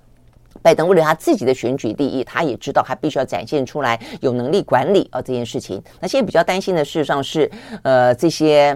[0.65, 5.79] 拜登为了他自己的选举利益，他也知道他必须要展现出来有能力管理啊这件事情。
[5.99, 7.51] 那现在比较担心的事实上是，
[7.83, 8.75] 呃，这些。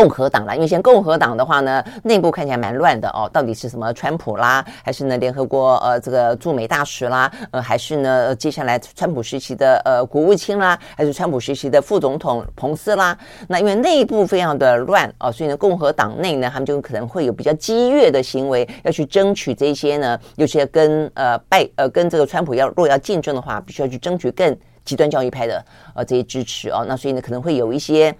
[0.00, 3.28] 共和党啦，因为现在共和党的话呢，内部看起来蛮乱的哦。
[3.30, 13.14] 到底是什么川普啦，还是呢联合国呃这个驻美大使啦，呃还是呢接下来川普时期的呃国务卿啦，还是川普时期的副总统彭斯啦？
[13.46, 25.62] 那因为内部非常的乱哦，所以呢共和党内呢他们就可能会有比较激越的行为，要去争取这些呢，有些跟呃拜呃跟这个川普要若要竞争的话，必须要去争取更极端教育派的
[25.94, 26.86] 呃这些支持哦。
[26.88, 28.16] 那所以呢可能会有一些。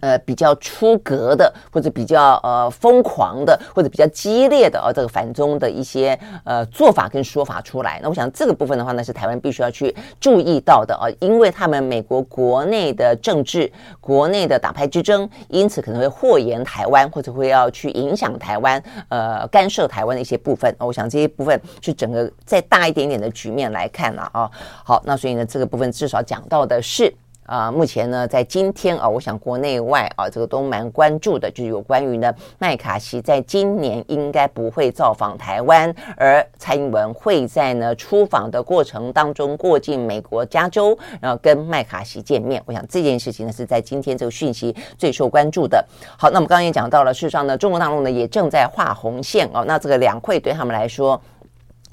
[0.00, 7.98] 呃，比较出格的，或者比较呃疯狂的，或者比较激烈的，呃，这个反中的一些呃做法跟说法出来。
[8.02, 20.74] 那我想这个部分的话呢，是台湾必须要去注意到的啊，因为他们美国国内的政治、国内的党派之争，因此可能会祸延台湾，或者会要去影响台湾，呃，干涉台湾的一些部分。
[20.78, 24.50] 我想这些部分是整个再大一点点的局面来看了啊。
[24.84, 27.12] 好，那所以呢，这个部分至少讲到的是。
[27.48, 42.62] 啊，目前呢，在今天啊，我想国内外啊，这个都蛮关注的，就是有关于呢，麦卡锡在今年应该不会造访台湾，而蔡英文会在呢出访的过程当中过境美国加州，然后跟麦卡锡见面。
[42.66, 45.82] 我想这件事情呢，是在今天这个讯息最受关注的。
[46.18, 51.18] 好，那我们刚刚也讲到了，事实上呢，中国大陆呢也正在画红线哦，那这个两会对他们来说。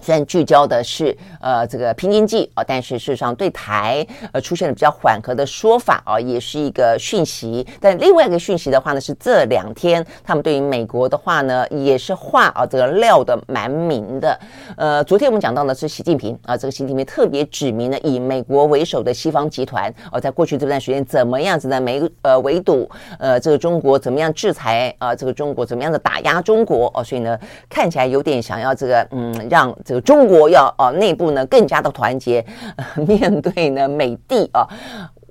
[0.06, 7.66] 虽然聚焦的是呃这个拼经济啊，但是事实上对台呃出现了比较缓和的说法啊，也是一个讯息。
[7.82, 14.40] 但另外一个讯息的话呢，是这两天他们对于美国的话呢，也是话啊这个撂的蛮明的。
[14.78, 22.88] 呃，昨天我们讲到的是习近平啊，这个习近平特别指明了以美国为首的西方集团哦，在过去这段时间怎么样子的围呃围堵
[23.18, 27.36] 呃这个中国，怎么样制裁啊这个中国，怎么样的打压中国哦，所以呢
[27.68, 29.76] 看起来有点想要这个嗯让。
[29.84, 32.46] 这中国要啊内部呢更加的团结，
[33.08, 34.68] 面对呢美帝啊，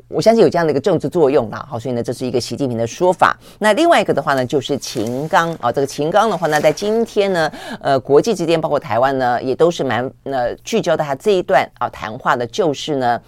[0.08, 1.66] 我相信有这样的一个政治作用啦。
[1.68, 3.36] 好，所以呢这是一个习近平的说法。
[3.58, 11.02] 那另外一个的话呢，就是秦刚啊，这个秦刚的话呢，在今天呢，呃，国际之间包括台湾呢，也都是蛮呃聚焦的。
[11.02, 13.20] 他这一段啊谈话的就是呢，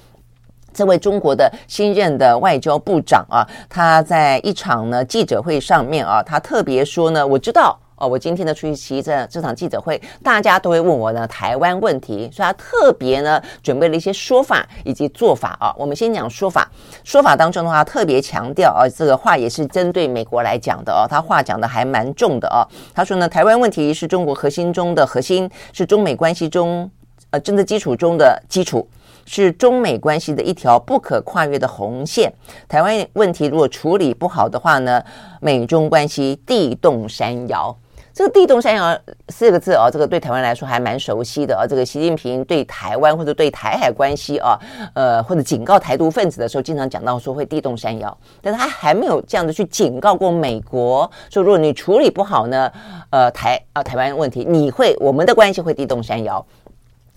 [0.72, 7.78] 这位中国的新任的外交部长啊，他在一场呢记者会上面啊，他特别说呢，我知道。
[7.96, 15.74] 哦，我今天呢出席这这场记者会，大家都会问我呢台湾问题，所以他特别呢准备了一些说法以及做法啊。
[15.78, 16.70] 我们先讲说法，
[17.04, 22.60] 说法当中的话特别强调啊，这个话也是针对美国来讲的哦，他话讲的还蛮重的哦。
[22.94, 26.90] 他说呢，台湾问题是中国核心中的核心，是中美关系中
[27.30, 28.86] 呃政治基础中的基础。
[29.28, 32.32] 是中美关系的一条不可跨越的红线。
[32.68, 35.02] 台湾问题如果处理不好的话呢，
[35.40, 37.76] 美中关系地动山摇。
[38.16, 38.98] 这个“地动山摇”
[39.28, 41.66] 四个字啊，这个对台湾来说还蛮熟悉的啊。
[41.68, 44.58] 这个习近平对台湾或者对台海关系啊，
[44.94, 52.72] 呃，或者警告台独分子的时候，经常讲到说会地动山摇，但是他还没有这样的去警告过美国，说如果你处理不好呢，
[53.10, 56.42] 呃，台啊台湾问题，你会我们的关系会地动山摇。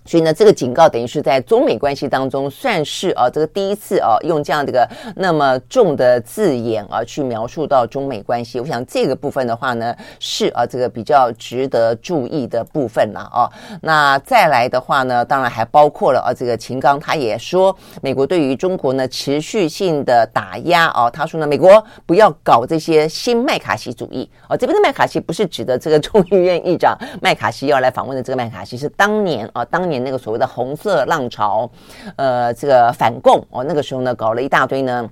[0.04, 8.58] 所以呢，这个警告等于是在中美关系当中算是啊，这个第一次啊，用这样的一个那么重的字眼啊，去描述到中美关系。
[8.58, 13.48] 我想这个部分的话呢，是啊，这个比较值得注意的部分了啊。
[13.82, 24.56] 那再来的话呢，当然还包括了啊，这个秦刚他也说，美国对于中国呢持续性的打压啊，他说呢，美国不要搞这些新麦卡锡主义啊。
[24.56, 30.00] 这边的麦卡锡不是指的这个众议院议长麦卡锡要来访问的这个麦卡锡，是当年啊，当年。
[30.02, 31.70] 那个所谓的红色浪潮，
[32.16, 35.06] 呃，这个反共哦，那个时候呢，搞了一大堆呢。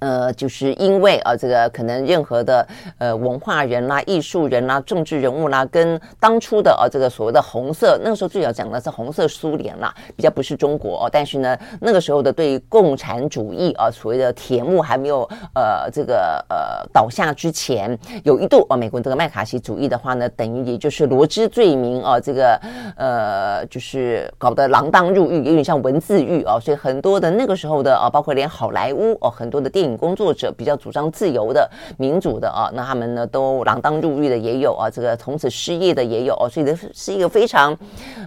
[0.00, 2.66] 呃，就是因为啊，这个可能任何的
[2.98, 11.10] 呃文化人啦、艺术人啦、政治人物啦，跟当初的啊这个所谓的红色，那个时候最早讲的是红色苏联啦，比较不是中国哦。
[11.12, 22.60] 但是呢，那个时候的对共产主义啊，所谓的铁幕还没有呃这个呃倒下之前，有一度啊，美国这个麦卡锡主义的话呢，等于也就是罗织罪名啊，这个
[22.96, 26.56] 呃就是搞得锒铛入狱，有点像文字狱啊。
[26.60, 29.87] 所以很多的那个时候的啊，包括连好莱坞哦，很多的电影。
[29.96, 37.76] 工作者比较主张自由的、民主的啊，那他们呢都锒铛入狱的也有啊，这个从此失业的也有哦，所以这是一个非常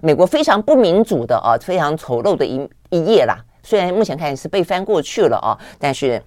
[0.02, 3.38] 美国非常不民主的啊，非常丑陋的一一页啦。
[3.64, 6.22] 虽然目前看是被翻过去了啊，但是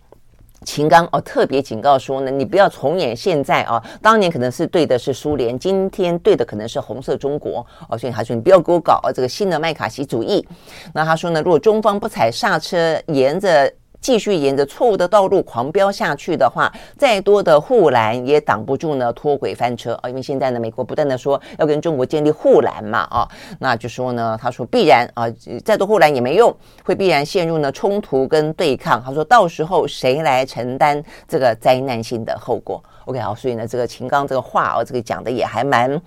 [0.65, 10.47] 秦刚哦特别警告说呢，你不要重演现在啊，当年可能是对的是苏联，今天对的可能是红色中国哦，所以他说你不要给我搞这个新的麦卡锡主义。
[10.95, 13.71] 那他说呢，如果中方不踩刹车，沿着
[14.05, 20.09] 继续沿着错误的道路狂飙下去的话，再多的护栏也挡不住呢脱轨翻车啊！
[20.11, 23.27] 因为现在呢，美国不断的说要跟中国建立护栏嘛啊，
[23.59, 25.25] 那就说呢，他说必然啊，
[25.65, 29.03] 再多护栏也没用，会必然陷入呢冲突跟对抗。
[29.03, 35.99] 他说到时候谁来承担这个灾难性的后果？OK 好，所以呢，这个秦刚这个话啊，这个讲的也还蛮。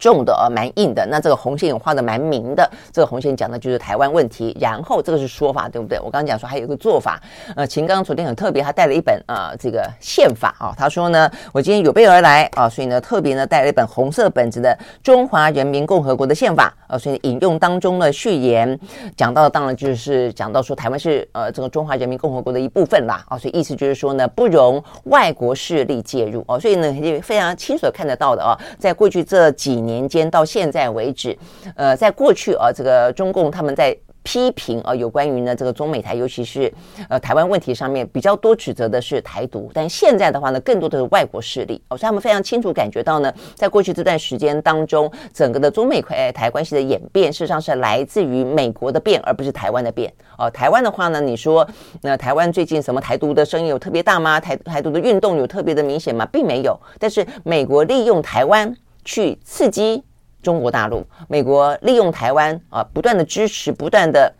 [0.00, 1.06] 重的啊，蛮硬的。
[1.06, 2.68] 那这个红线也画的蛮明的。
[2.90, 4.56] 这个红线讲的就是台湾问题。
[4.58, 5.98] 然后这个是说法，对不对？
[5.98, 7.20] 我刚刚讲说还有一个做法。
[7.54, 10.74] 呃，秦刚昨天很特别，他带了一本啊、这个宪法啊。
[10.76, 14.70] 他说呢，我今天有备而来啊，所以呢，特别呢带了一本红色本子的
[15.04, 16.96] 《中华人民共和国的宪法》啊。
[16.96, 18.80] 所以引用当中的序言
[19.14, 23.36] 讲到，当然就是讲到说台湾是呃这个中华人民共和国的一部分啦啊。
[23.36, 26.58] 所以意思就是说呢，不容外国势力介入哦。
[26.58, 29.89] 所以呢，也非常清楚看得到的啊，在过去这几年。
[29.90, 31.36] 年间到现在为止，
[31.74, 36.72] 呃，在过去啊，这个中共他们在批评啊，有关于呢这个中美台，尤其是
[37.08, 41.82] 呃台湾问题上面比较多指责的是台独，但现在的话呢，更多的是外国势力。
[41.88, 50.12] 哦，所以他们非常清楚感觉到呢，在过去这段时间当中，整个的中美台关系的演变，事实上是来自于美国的变，而不是台湾的变。
[50.36, 51.66] 哦，台湾的话呢，你说
[52.02, 54.38] 那台湾最近什么台独的声音有特别大吗？
[54.38, 56.28] 台台独的运动有特别的明显吗？
[56.30, 56.78] 并没有。
[56.98, 58.76] 但是美国利用台湾。
[59.04, 60.02] 去刺激
[60.42, 64.32] 中国大陆，美国利用台湾啊，不断的支持，不断的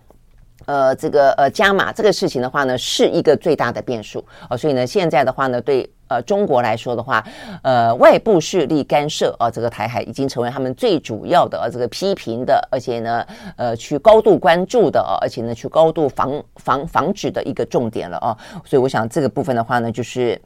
[0.67, 4.57] 呃这个呃加码这个事情的话呢，是一个最大的变数啊。
[4.57, 7.23] 所以呢，现在的话呢，对呃中国来说的话，
[7.63, 18.37] 呃外部势力干涉啊，这个台海已经成为他们最主要的、啊、这个批评的，而且呢呃去高度关注的啊，而且呢去高度防防防止的一个重点了啊。
[18.65, 20.41] 所以我想这个部分的话呢，就是。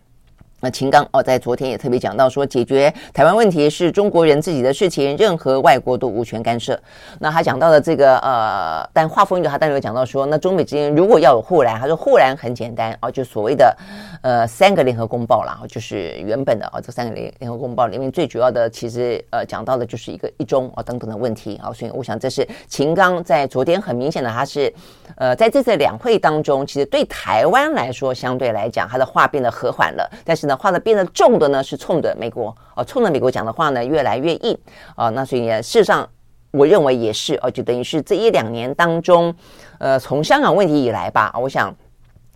[0.65, 6.81] 那秦刚哦，在昨天也特别讲到说，解决台湾问题是中国人自己的事情，任何外国都无权干涉。
[7.19, 13.77] 那他讲到的这个呃，但话锋一转，他当然有讲到说，那中美之间如果要有护栏，他说护栏很简单哦，就所谓的
[14.23, 24.73] 呃三个联合公报啦，就是原本的啊、哦、这三个联联合公报里面最主要的，其实呃讲到的就是一个一中啊、哦、等等的问题啊、哦，所以我想这是秦刚在昨天很明显的，他是
[25.17, 30.54] 呃在这次两会当中，其实对台湾来说相对来讲，他的话变得和缓了，但是呢。
[30.57, 34.57] 话呢变得重的呢，是冲着美国哦，冲着美国讲的话呢，越来越硬
[34.97, 35.09] 啊。
[35.11, 36.09] 那所以呢，事实上，
[36.51, 39.35] 我认为也是哦，就等于是这一两年当中，
[39.79, 41.75] 呃，从香港问题以来吧，我想。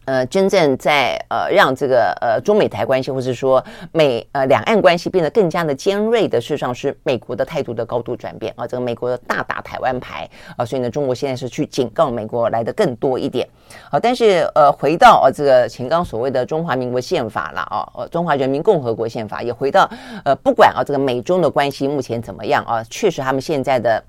[0.09, 13.46] 呃，真正在呃让这个呃中美台关系，或是说美呃两岸关系变得更加的尖锐的，事实上是美国的态度的高度转变啊，这个美国的大打台湾牌啊，所以呢，中国现在是去警告美国来的更多一点。
[13.90, 19.86] 好，但是呃，回到呃这个秦刚所谓的中华民国宪法了啊，呃，中华人民共和国宪法也回到
[20.24, 24.02] 呃，不管啊这个美中的关系目前怎么样啊，确实他们现在的。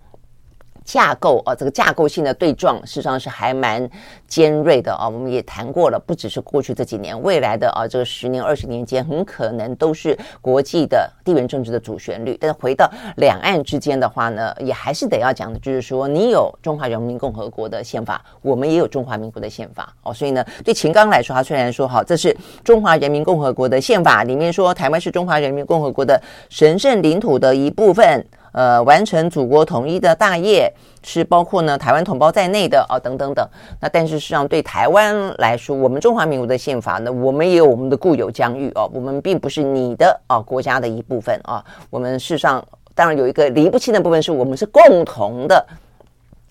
[0.89, 3.87] 架构啊，这个架构性的对撞，事实上是还蛮
[4.27, 5.07] 尖锐的啊。
[5.07, 12.35] 我们也谈过了，不只是过去这几年，未来的啊这个十年、二十年间，很可能都是国际的地缘政治的主旋律。
[12.41, 20.11] 但是回到两岸之间的话呢，也还是得要讲的，就是说，你有中华人民共和国的宪法，我们也有中华民国的宪法哦。
[20.11, 26.19] 所以呢，对秦刚来说，他虽然说好，这是中华人民共和国的宪法里面说，台湾是中华人民共和国的
[26.49, 28.25] 神圣领土的一部分。
[28.51, 30.71] 呃，完成祖国统一的大业
[31.03, 33.47] 是包括呢台湾同胞在内的啊，等等等。
[33.79, 41.63] 那但是实际上对台湾来说，我们中华民国的宪法呢，我们也有我们的固有疆域哦，我们并不是你的啊国家的一部分啊。
[41.89, 45.65] 我们事实上当然有一个离不清的部分，是我们是共同的。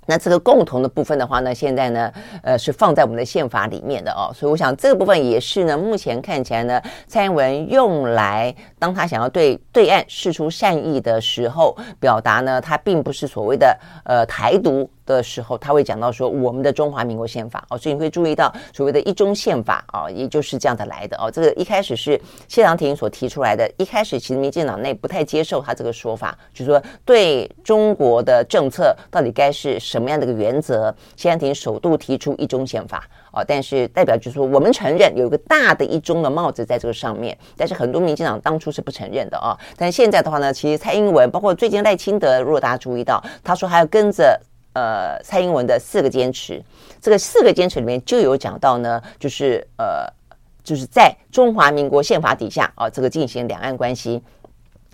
[0.09, 2.11] 那这个共同的部分的话呢，现在呢，
[2.43, 14.89] 呃，是放在我们的宪法里面的哦，所以我想这个部分也是呢，目前看起来呢，蔡英文用来当他想要对对岸示出善意的时候，表达呢，他并不是所谓的呃台独。
[15.17, 21.31] 的时候，他会讲到说我们的中华民国宪法哦，所以你会注意到所谓的一中宪法啊，也就是这样的来的哦。
[21.31, 30.95] 这个一开始是谢长廷所提出来的，一开始其实民进党内不太接受他这个说法，就是说对中国的政策到底该是什么样的一个原则？
[31.17, 39.57] 谢长廷首度提出一中宪法哦，但是代表就是说我们承认有一个大的一中的帽子在这个上面，但是很多民进党当初是不承认的啊。
[39.77, 44.39] 但现在的话呢，其实蔡英文包括最近赖清德，如果大家注意到，他说还要跟着。
[44.79, 46.63] 呃，蔡英文的四个坚持，
[47.01, 50.07] 这个四个坚持里面就有讲到呢，就是呃，
[50.63, 54.23] 就是在中华民国宪法底下啊，这个进行两岸关系。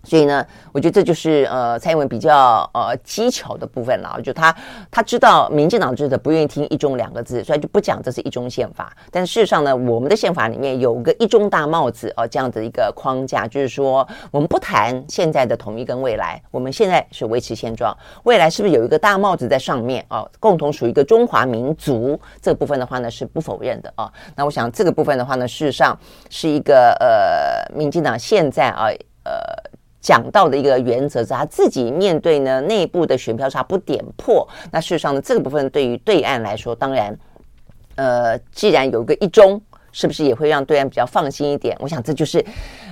[0.04, 4.20] 所以呢，我觉得这就是呃蔡英文比较呃技巧的部分了。
[4.22, 4.54] 就他
[4.90, 8.92] 他知道民进党就是不愿意听“一中”两个字，所以就不讲这是一中宪法。
[9.10, 24.12] 但事实上呢，我们的宪法里面有个“一中”大帽子哦，这样的一个框架，就是说我们不谈现在的统一跟未来，我们现在是维持现状，未来是不是有一个大帽子在上面哦，共同属于一个中华民族这个部分的话呢是不否认的啊。
[24.36, 25.98] 那我想这个部分的话呢，事实上
[26.30, 28.86] 是一个呃民进党现在啊
[29.24, 29.73] 呃。
[30.04, 34.46] 讲到的一个原则是，他自己面对呢内部的选票差不点破。
[34.70, 37.18] 那事实上呢，这个部分对于对岸来说，当然，
[37.94, 39.58] 呃，既然有个一中，
[39.92, 41.74] 是不是也会让对岸比较放心一点？
[41.80, 42.44] 我想这就是，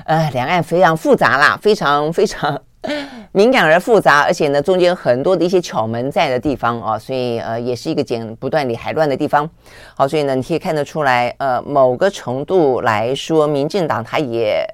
[0.07, 2.59] 呃，两岸非常复杂啦，非常非常
[3.33, 9.47] 敏感而复杂，而且呢，中间很多的一些巧门在的地方啊，所以呃，也是一个剪不断理还乱的地方。
[9.95, 14.67] 好，所以呢，你可以看得出来，呃，某个程度来说，民进党他也。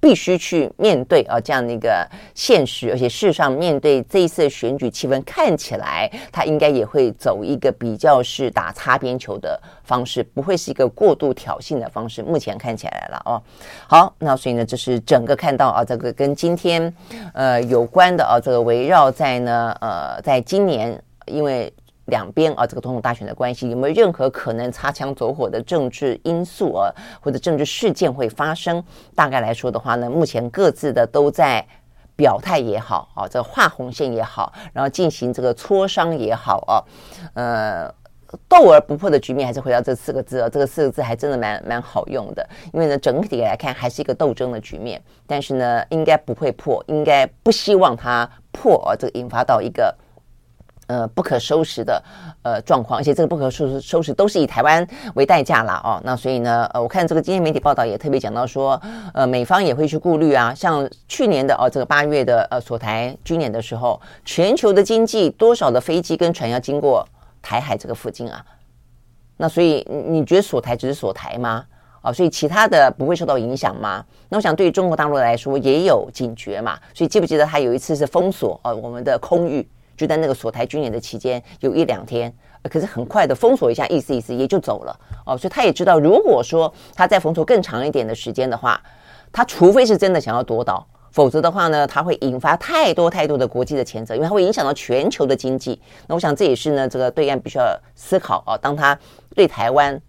[0.00, 12.22] 必须去面对啊这样的一个现实，而且事实上面对这一次选举气氛，看起来他应该也会走一个比较是打擦边球的方式，不会是一个过度挑衅的方式。
[12.22, 13.42] 目前看起来了哦。
[13.86, 16.92] 好，那所以呢，这是整个看到啊这个跟今天
[17.34, 21.72] 呃有关的啊这个围绕在呢呃在今年因为。
[22.10, 28.84] 两边啊，这个总统大选的关系有没有任何可能擦枪走火的政治因素啊，或者政治事件会发生？
[29.14, 31.66] 大概来说的话呢，目前各自的都在
[32.14, 36.84] 表态也好啊，这个画红线也好，然后进行这个磋商也好啊，
[37.32, 37.94] 呃，
[38.46, 49.96] 斗而不破的局面还是回到这四个字啊，这个四个字还真的蛮蛮好用的，因为呢，整体来看还是一个斗争的局面，但是呢，应该不会破，应该不希望它破啊，这个引发到一个。
[50.90, 52.02] 呃，不可收拾的
[52.42, 54.84] 呃状况，而且这个不可收拾收拾都是以台湾
[55.14, 56.00] 为代价啦哦。
[56.02, 58.80] 那所以呢，呃，我看这个今天媒体报道也特别讲到说，
[59.14, 67.06] 呃，美方也会去顾虑啊，像去年的哦，这个八月的呃锁台军演的时候，全球的经济多少的飞机跟船要经过
[67.40, 68.44] 台海这个附近啊？
[69.36, 71.64] 那所以你觉得锁台只是锁台吗？
[72.02, 74.04] 啊，所以其他的不会受到影响吗？
[74.28, 76.76] 那我想对于中国大陆来说也有警觉嘛。
[76.92, 79.64] 所以记不记得他有一次是封锁呃我们的空域？
[80.00, 82.34] 就在那个锁台军演的期间，有一两天，
[82.70, 85.36] 可是很快的封锁一下，意思意思也就走了哦。
[85.36, 88.80] 所以他也知道，如果说他再封锁更长一点的时间的话，
[89.30, 95.78] 他除非是真的想要夺岛，否则的话呢，他会引发太多太多的国际的谴责，因为它会影响到全球的经济。
[96.06, 98.98] 那我想这也是呢，这个对岸必须要思考啊，当他
[99.34, 100.00] 对台湾，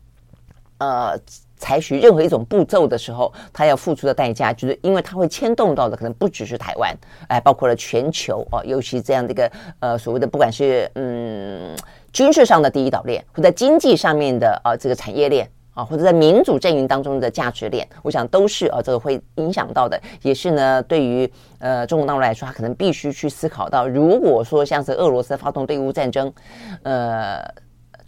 [0.77, 1.19] 呃。
[1.61, 6.93] 采取任何一种步骤的时候，他要付出的代价，就是因为他会牵动到的可能不只是台湾，
[7.27, 9.49] 哎，包括了全球哦，尤其这样的一个
[9.79, 11.77] 呃所谓的不管是嗯
[12.11, 26.33] 军事上的第一岛链，或者经济上面的啊这个产业链啊，或者在民主阵营当中的价值链，我想都是啊这个会影响到的，也是呢对于呃中国大陆来说，他可能必须去思考到，如果说像是俄罗斯发动对乌战争，
[26.81, 27.39] 呃。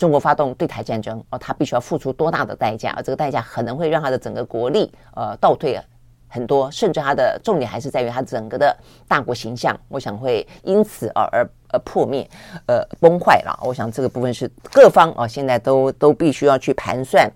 [0.04, 2.92] 中国发动对台战争哦，他必须要付出多大的代价？
[2.98, 5.80] 而这个代价可能会让他的整个国力呃倒退
[6.28, 8.76] 很多，甚至他的重点还是在于他整个的
[9.08, 12.30] 大国形象，我想会因此而而而破灭
[12.66, 13.58] 呃崩坏了。
[13.64, 17.32] 我想这个部分是各方啊现在都都必须要去盘算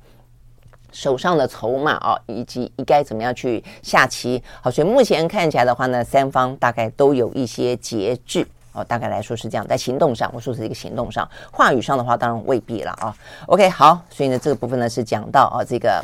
[0.91, 4.43] 手上的筹码啊，以及应该怎么样去下棋。
[4.61, 8.45] 好，所以目前看起来的话呢，三方大概都有一些节制。
[8.77, 13.15] 哦，大概来说是这样，在行动上，我说是一个行动上，话语上的话当然未必了啊。
[13.47, 16.03] OK，好，所以呢，这个部分呢是讲到啊这个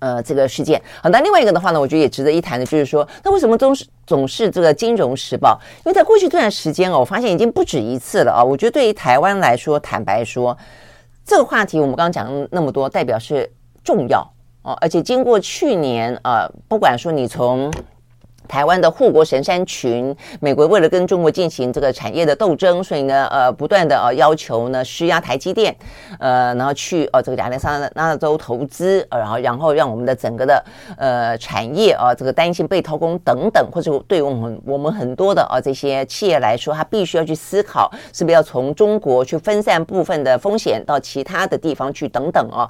[0.00, 0.82] 呃这个事件。
[1.00, 5.56] 好，那另外一个的话呢，我觉得也值得一谈的，就是说，那为什么总是总是这个《金融时报》？
[5.86, 8.42] 因为在过去这段时间哦，我发现已经不止一次了啊。
[8.42, 10.56] 我觉得对于台湾来说，坦白说，
[11.24, 13.48] 这个话题我们刚刚讲那么多，代表是
[13.84, 14.20] 重要
[14.62, 17.72] 哦，而且经过去年啊，不管说你从
[18.48, 25.74] 台湾的护国神山群，美国为了跟中国进行这个产业的斗争，所以呢，呃，不断的呃要求呢施压台积电，
[26.18, 30.64] 呃，然后去呃这个亚利桑那州投资，呃，然后然后让我们的整个的
[30.96, 42.68] 呃产业啊、这个担心被掏空等等，或者对我们我们很多的啊、这些企业来说，它必须要去思考，是不是要从中国去分散部分的风险到其他的地方去等等啊。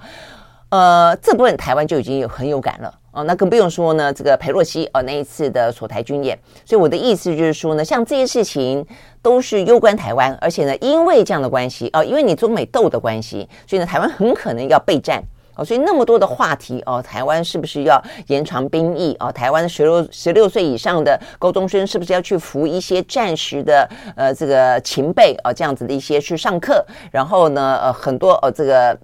[0.70, 6.36] 呃，这部分台湾就已经有很有感了哦，那更不用说呢，这个裴洛西哦那一次的锁台军演，
[6.66, 8.84] 所以我的意思就是说呢，像这些事情
[9.22, 15.22] 都是攸关台湾，而且呢，因为这样的关系哦，因为你中美斗的关系，所以呢，台湾很可能要备战
[15.54, 19.30] 哦，所以那么多的话题哦，台湾是不是要延长兵役哦？
[19.30, 25.54] 台湾十六十六岁以上的高中生是不是要去服一些战时的呃这个情备啊、哦？
[25.54, 28.98] 这样子的一些去上课，然后呢呃很多呃这个。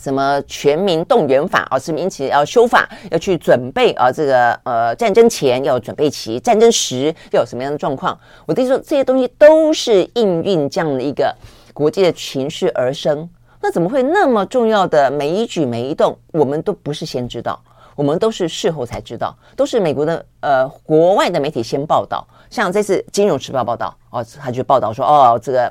[0.00, 1.78] 什么全民动员法啊？
[1.78, 4.10] 是民企要修法，要去准备啊？
[4.10, 8.18] 这个呃，战争前要准备齐，战争时要有什么样的状况？
[8.46, 11.36] 我跟你说，这些东西都是应运这样的一个
[11.74, 13.28] 国际的情势而生。
[13.60, 17.62] 那怎么会那么重要的每一举每一动，我们都不是先知道，
[17.94, 22.26] 我们都是事后才知道，都是美国的呃国外的媒体先报道。
[22.48, 25.70] 像这次《金融时报》报道哦，他就报道说哦，这个。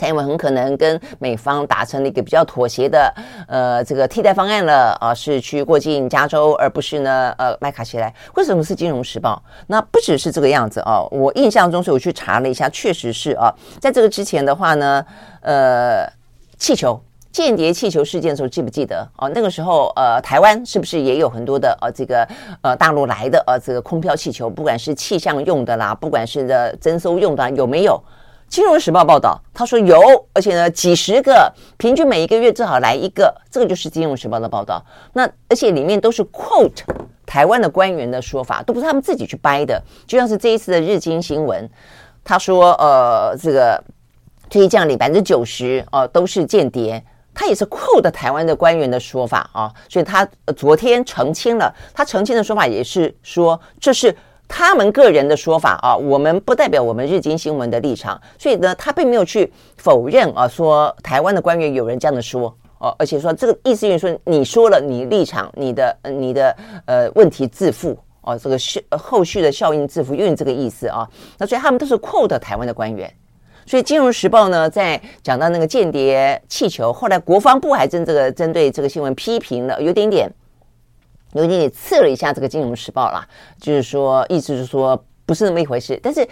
[0.00, 3.14] 蔡英文很可能跟美方达成了一个比较妥协的，
[3.46, 8.10] 呃，这个替代方案了啊，是去过境加州，而不是呢，呃，麦卡锡来。
[8.34, 9.42] 为什么是《金融时报》？
[9.66, 15.04] 那不只是这个样子哦，我印象中是我去查了一下，确实是啊，在这个之前的话呢，
[15.42, 16.10] 呃，
[16.56, 16.98] 气球
[17.30, 19.28] 间谍气球事件的时候，记不记得哦？
[19.34, 22.26] 那个时候，呃，台湾是不是也有很多的呃，这个
[22.62, 28.02] 呃大陆来的呃这个空飘气球，不管是气象用的啦，不管是的征收用的，有没有？
[28.50, 29.96] 金融时报报道，他说有，
[30.32, 34.84] 而且呢，几十个，平均每一个月最好来一个，这个就是金融时报的报道。
[35.12, 36.82] 那而且里面都是 quote
[37.24, 39.80] 台湾的官员的说法，都不是他们自己去掰的。
[40.04, 41.70] 就像是这一次的日经新闻，
[42.24, 43.80] 他说，呃，这个
[44.50, 47.00] 退役将领百分之九十哦都是间谍，
[47.32, 54.12] 他也是 quote 台湾的官员的说法啊，所以他昨天澄清了，他澄清的说法也是说这是。
[54.52, 66.54] 他们个人的说法啊，我们不代表我们日经新闻的立场，所以呢，他并没有去否认啊，说台湾的官员有人这样的说哦，而且说这个意思就是说，你说了你立场，你的你的
[66.86, 73.08] 呃问题自负哦，这个是后续的效应自负，用这个意思啊，那所以他们都是 quote 台湾的官员，
[73.64, 80.28] 所以《金融时报》呢，在讲到那个间谍气球，后来国防部还真这个针对这个新闻批评了，有点点。
[81.34, 83.26] 有点也刺了一下这个《金融时报》啦，
[83.60, 85.98] 就是说，意思是说不是那么一回事。
[86.02, 86.26] 但是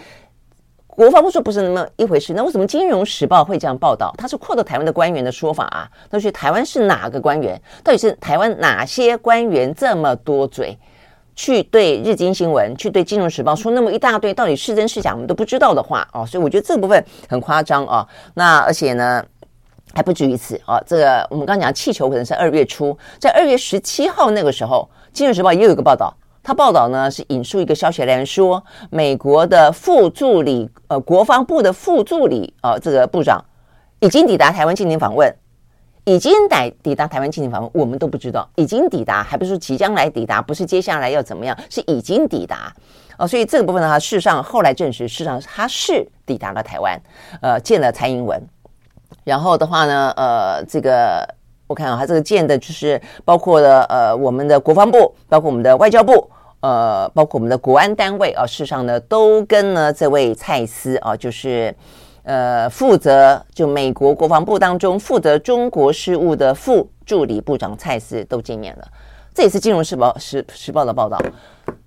[0.87, 4.13] 国防部说不是那么一回事，那为什么《金融时报》会这样报道？
[4.17, 5.89] 他是扩大台湾的官员的说法啊。
[6.09, 7.61] 那所以台湾是哪个官员？
[7.81, 10.77] 到底是台湾哪些官员这么多嘴，
[11.33, 16.25] 去对日经新闻、去对《金融时报》说那么一大堆，到底是真是假，我们都不知道的话哦。
[16.25, 18.05] 所以我觉得这部分很夸张啊。
[18.33, 19.23] 那而且呢？
[19.93, 20.79] 还不止于此啊！
[20.85, 26.13] 这个我们刚刚讲气球可能是二月初，在二月十七号那个时候，《金融时报》也有一个报道。
[26.41, 33.43] 他报道呢是引述一个消息来源说，美国的副助理呃国防部的副助理啊、这个部长
[33.99, 35.31] 已经抵达台湾进行访问，
[36.05, 42.73] 已经抵抵达台湾进行访问，我们都不知道已经抵达，还不是即将来抵达，不是接下来要怎么样，是已经抵达啊、
[43.19, 43.27] 呃！
[43.27, 46.99] 所以这个部分呢，事实上后来证实，事实上他是抵达了台湾，
[47.41, 48.41] 呃，见了蔡英文。
[49.23, 51.27] 然后的话呢，呃，这个
[51.67, 56.29] 我看啊，他这个见的就是包括了呃我们的国防部，包括我们的外交部，
[56.61, 61.75] 呃，包括我们的国安单位啊，事实上呢都跟呢这位蔡斯啊，就是
[62.23, 68.87] 呃负责就美国国防部当中负责中国事务的副助理部长蔡斯都见面了，
[69.33, 71.19] 这也是《金融时报》时时报的报道，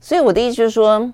[0.01, 1.13] 所以我的意思就是说。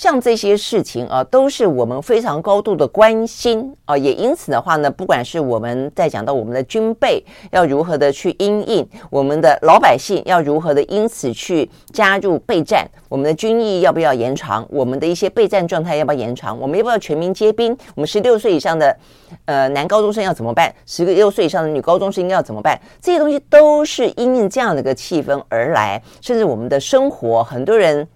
[0.00, 18.96] 像这些事情啊，都是我们非常高度的关心啊，也因此的话呢，不管是我们在讲到我们的军备要如何的去因应，我们的老百姓要如何的因此去加入备战，我们的军役要不要延长，我们的一些备战状态要不要延长，我们要不要全民皆兵，我们十六岁以上的
[19.44, 28.08] 呃男高中生要怎么办，十六岁以上的女高中生应该要怎么办，这些东西都是因应这样的一个气氛而来，甚至我们的生活，很多人。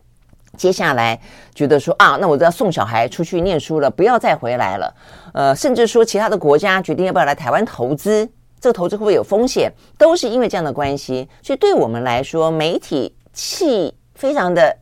[0.57, 1.19] 接下来
[1.55, 4.95] 觉得说啊，那我都要送小孩出去念书了，不要再回来了。
[5.33, 8.29] 呃，甚至说其他的国家决定要不要来台湾投资，
[8.61, 11.29] 这个投资会不会有风险，都是因为这样的关系。
[11.43, 14.77] 所以对我们来说，媒体期非常的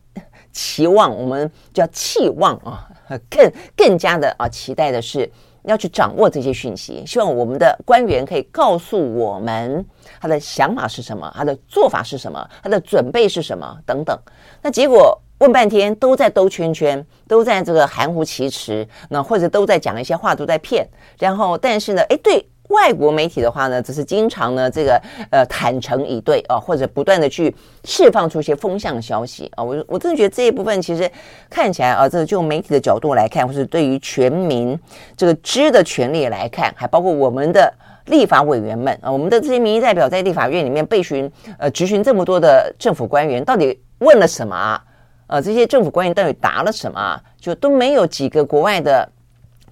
[0.51, 2.87] 期望，我们叫期望啊，
[3.29, 5.29] 更更加的啊期待的是
[5.63, 9.83] 要去掌握这些讯息，希望我们的官员可以告诉我们
[10.21, 14.17] 他的想法是什么，他的做法是什么，他的准备是什么等等。
[14.61, 15.19] 那结果。
[15.43, 20.87] 问半天都在兜圈圈，都在这个含糊其辞，那或者都在讲一些话，都在骗。
[21.19, 29.61] 然后，但是呢，诶，对外国媒体的话呢，只是经常呢这个呃坦诚以对啊，或者不断的去释放出一些风向消息啊。
[29.61, 31.11] 我我真的觉得这一部分其实
[31.49, 34.79] 看起来啊，这个就媒体的角度来看，或是对于全民
[35.17, 37.69] 这个知的权利来看，还包括我们的
[38.05, 41.29] 立法委员们啊，我们的这些民意代表在立法院里面被询
[41.59, 44.81] 呃质询这么多的政府官员，到底问了什么啊？
[45.27, 47.19] 呃，这些政府官员到底答了什么？
[47.39, 49.09] 就都没有几个国外的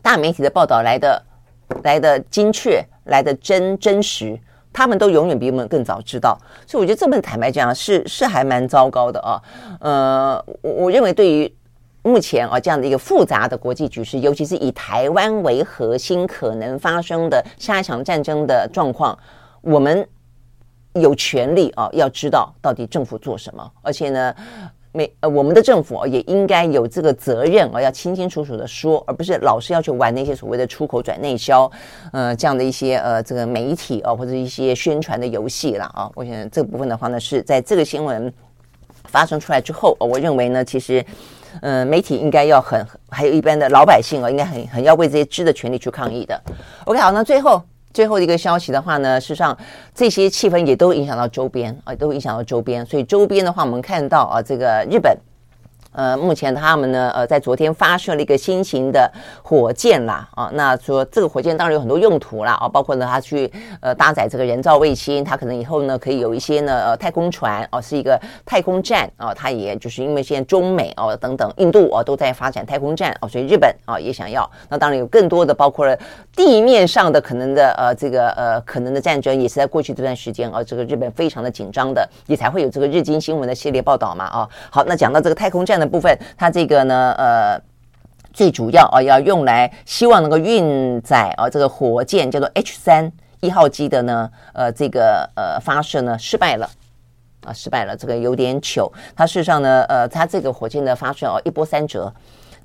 [0.01, 1.23] 大媒体的报道来的
[1.83, 4.39] 来的精确，来的真真实。
[4.73, 9.41] 他们都永远比我们更早知道，所以我觉得这么坦白讲是是还蛮糟糕的啊。
[9.81, 11.53] 呃，我我认为对于
[12.03, 19.17] 目前啊这样的一个复杂的国际局势，尤其是以台湾为核心可能发生的下一场战争的状况，
[19.59, 20.07] 我们
[20.93, 24.33] 有权利啊要知道到底政府做什么，而且呢。
[24.93, 31.71] 没呃，我们的政府也应该有这个责任啊，要清清楚楚的说，而不是老是要去玩那些所谓的出口转内销，
[32.11, 36.11] 呃，这样的一些呃这个媒体啊或者一些宣传的游戏了啊。
[36.13, 38.33] 我想这部分的话呢，是在这个新闻
[39.05, 41.05] 发生出来之后，我认为呢，其实
[41.61, 46.37] 呃媒体应该要很，还有一般的老百姓啊，应该很很要为这些知的权利去抗议的。
[46.83, 47.61] OK，好，那最后。
[47.93, 49.57] 最后一个消息的话呢，事实上
[49.93, 52.85] 这些气氛也都影响到周边啊，都影响到周边。
[52.85, 55.17] 所以周边的话，我们看到啊，这个日本
[55.93, 59.11] 呃，目前他们呢，呃，在昨天发射了一个新型的
[59.43, 75.99] 火箭啦，啊，那说这个火箭当然有很多用途啦，啊，包括呢，它去呃搭载这个人造卫星，它可能以后呢可以有一些呢，呃，太空船，哦，是一个太空站，啊，它也就是因为现在中美哦等等，印度哦都在发展太空站，哦，所以日本啊也想要，那当然有更多的包括了
[76.33, 85.80] 地面上的可能的呃这个呃可能的战争，也是在过去这段时间啊，这个日本非常的紧张的，也才会有这个日经新闻的系列报道嘛，啊，好，那讲到这个太空站。
[85.81, 87.61] 的部分，它这个呢，呃，
[88.31, 93.11] 最主要啊，要用来希望能够运载啊，这个火箭叫做 H 三
[93.41, 96.69] 一号机的呢，呃，这个呃发射呢失败了
[97.43, 98.91] 啊，失败了，这个有点糗。
[99.15, 102.13] 它事实上呢，呃，它这个火箭的发射哦，一波三折，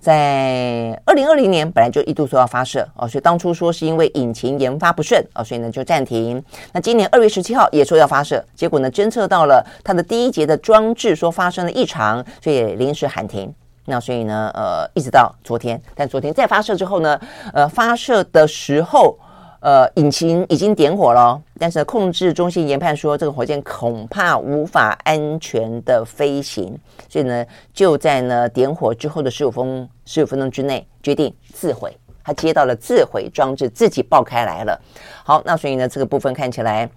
[0.01, 6.43] 在二零二零年本来就一度说要发射哦，所以当初说是因为引擎研发不顺哦，所以呢就暂停。
[6.73, 13.53] 那今年二月十七号也说要发射，结果呢侦测到了它的第一节的装置说发生了异常，所以临时喊停。
[13.87, 17.21] 那所以呢，呃，一直到昨天，但昨天再发射之后呢，
[17.53, 19.19] 呃，发射的时候。
[19.67, 27.45] 呃，引擎已经点火了，但是控制中心研判说，这个火箭恐怕无法安全的飞行，所以呢，
[27.75, 31.93] 就在呢点火之后的十五分十五分钟之内决定自毁。
[32.23, 34.81] 他接到了自毁装置，自己爆开来了。
[35.25, 36.89] 好，那所以呢，这个部分看起来，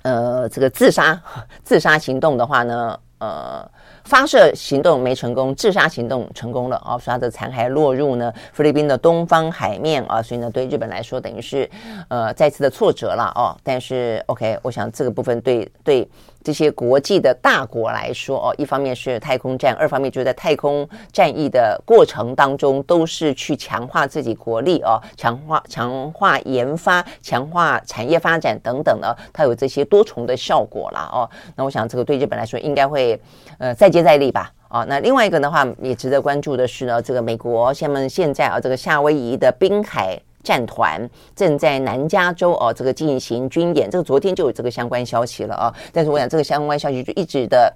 [0.00, 1.22] 呃，这个自杀
[1.62, 3.68] 自杀行动的话呢，呃。
[4.04, 6.96] 发射行动没成功，自杀行动成功了哦！
[6.98, 11.68] 所以它的残骸落入呢菲律宾的东方海面啊，所以呢对日本来说等于是
[12.08, 13.54] 呃再次的挫折了哦。
[13.62, 16.08] 但是 OK，我想这个部分对对。
[16.48, 31.28] 这些国际的大国来说哦，一方面是太空战，二方面就是在太空战役的过程当中，都是去强化自己国力哦，强化强化研发，强化产业发展等等的，它有这些多重的效果了哦。
[31.54, 33.20] 那我想这个对日本来说应该会
[33.58, 34.50] 呃再接再厉吧。
[34.68, 40.18] 啊、哦，那另外一个的话也值得关注的是呢，这个美国下面现在啊这个夏威夷的滨海。
[40.42, 45.74] 战团正在南加州哦，这个进行军演，这个昨天就有这个相关消息了啊。
[45.92, 47.72] 但是我想，这个相关消息就一直的。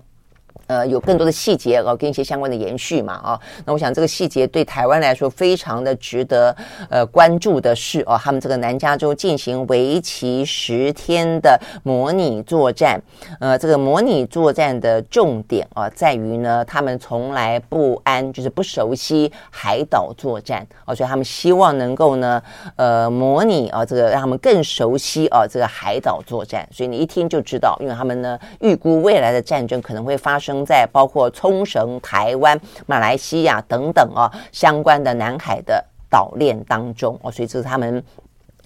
[0.73, 6.57] 呃，有更多的细节哦，跟一些相关的延续嘛，啊，那我想这个细节对台湾来说非常的值得
[6.89, 12.99] 呃关注的是哦，他们这个南加州进行为期十天的模拟作战，
[13.39, 22.43] 呃，这个模拟作战的重点啊，在于呢，他们从来不安，就是不熟悉海岛作战哦，所以他们希望能够呢，
[22.77, 30.62] 呃，模拟啊，这个让他们更熟悉啊，这个海岛作战，所以你一听就知道，因为他们呢预估未来的战争可能会发生。
[30.65, 38.03] 在包括冲绳、台湾、马来西亚等等啊相关的南海的岛链当中哦，所以这是他们。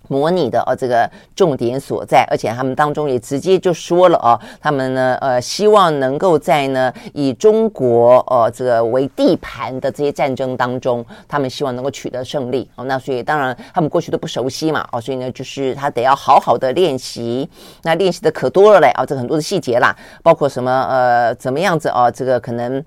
[0.09, 12.85] 模拟的哦，这个重点所在，而且他们当中也直接就说了哦，他们呢呃希望能够在呢以中国呃这个为地盘的这些战争当中，他们希望能够取得胜利哦。
[12.85, 17.49] 那所以当然他们过去都不熟悉嘛哦，所以呢就是他得要好好的练习，
[17.83, 22.85] 那练习的可多了嘞啊，这很多的细节啦，包括什么呃怎么样子哦，这个可能。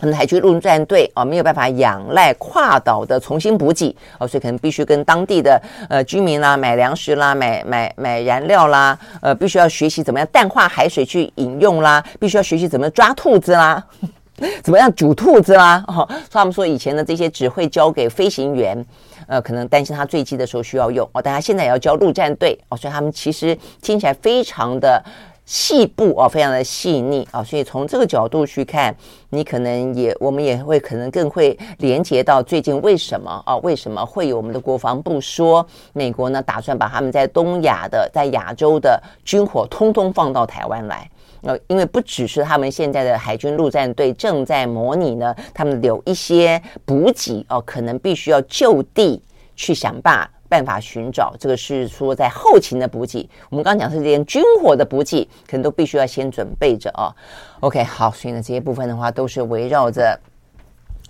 [0.00, 13.84] 可能海军陆战队啊没有办法仰赖跨岛的重新补给啊，所以可能必须跟当地的呃居民啦买粮食啦，买买买燃料啦，呃，必须要学习怎么样淡化海水去饮用啦，必须要学习怎么抓兔子啦，
[14.62, 15.82] 怎么样煮兔子啦。
[15.88, 18.84] 哦，所以他们说以前的这些只会交给飞行员，
[19.26, 25.02] 呃，可能担心他坠机的时候需要用哦，但他现在也要教陆战队哦，所以他们其实听起来非常的。
[25.48, 28.94] 细部哦，非常的细腻啊，所以从这个角度去看，
[29.30, 41.10] 你可能也，我们也会可能更会连接到最近为什么啊，为什么会有我们的国防部说美国呢打算把他们在东亚的、在亚洲的军火通通放到台湾来？
[41.40, 49.22] 呃，因为不只是他们现在的海军陆战队正在模拟呢，他们有一些补给哦，可能必须要就地
[49.56, 50.30] 去想办法。
[50.48, 53.28] 办法寻找，这个是说在后勤的补给。
[53.50, 57.14] 我们刚刚讲是连军火的补给，可能都必须要先准备着啊。
[57.60, 60.18] OK，好，所以呢，这些部分的话都是围绕着。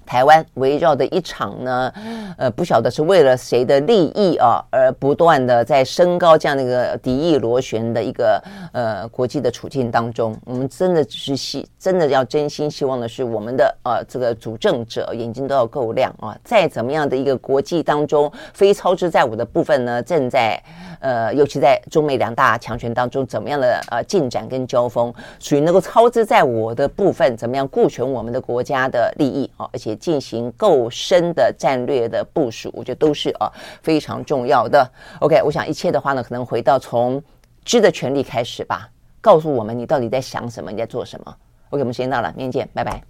[0.09, 1.93] 台湾围绕的一场呢，
[2.39, 8.43] 呃，不晓得是为了谁的利益啊，而不断的在升高这样的一个敌意螺旋的一个
[8.73, 20.59] 呃国际的处境当中，我们真的只是希，真的要真心希望的是，我们的呃这个主政者眼睛都要够亮啊，再怎么样的一个国际当中非操之在我的部分呢，正在
[21.01, 29.98] 呃，尤其在中美两大强权当中，怎么样的呃进展跟交锋，属于能够操之在我的部分，怎么样顾全我们的国家的利益啊，而且。
[29.99, 34.89] 进行够深的战略的部署，我觉得都是啊非常重要的。
[35.21, 37.23] OK，我想一切的话呢，可能回到从
[37.65, 38.89] 知的权利开始吧，
[39.21, 41.37] 告诉我们你到底在想什么，你在做什么。
[41.71, 43.09] OK，我们时间到了，明天见，拜拜。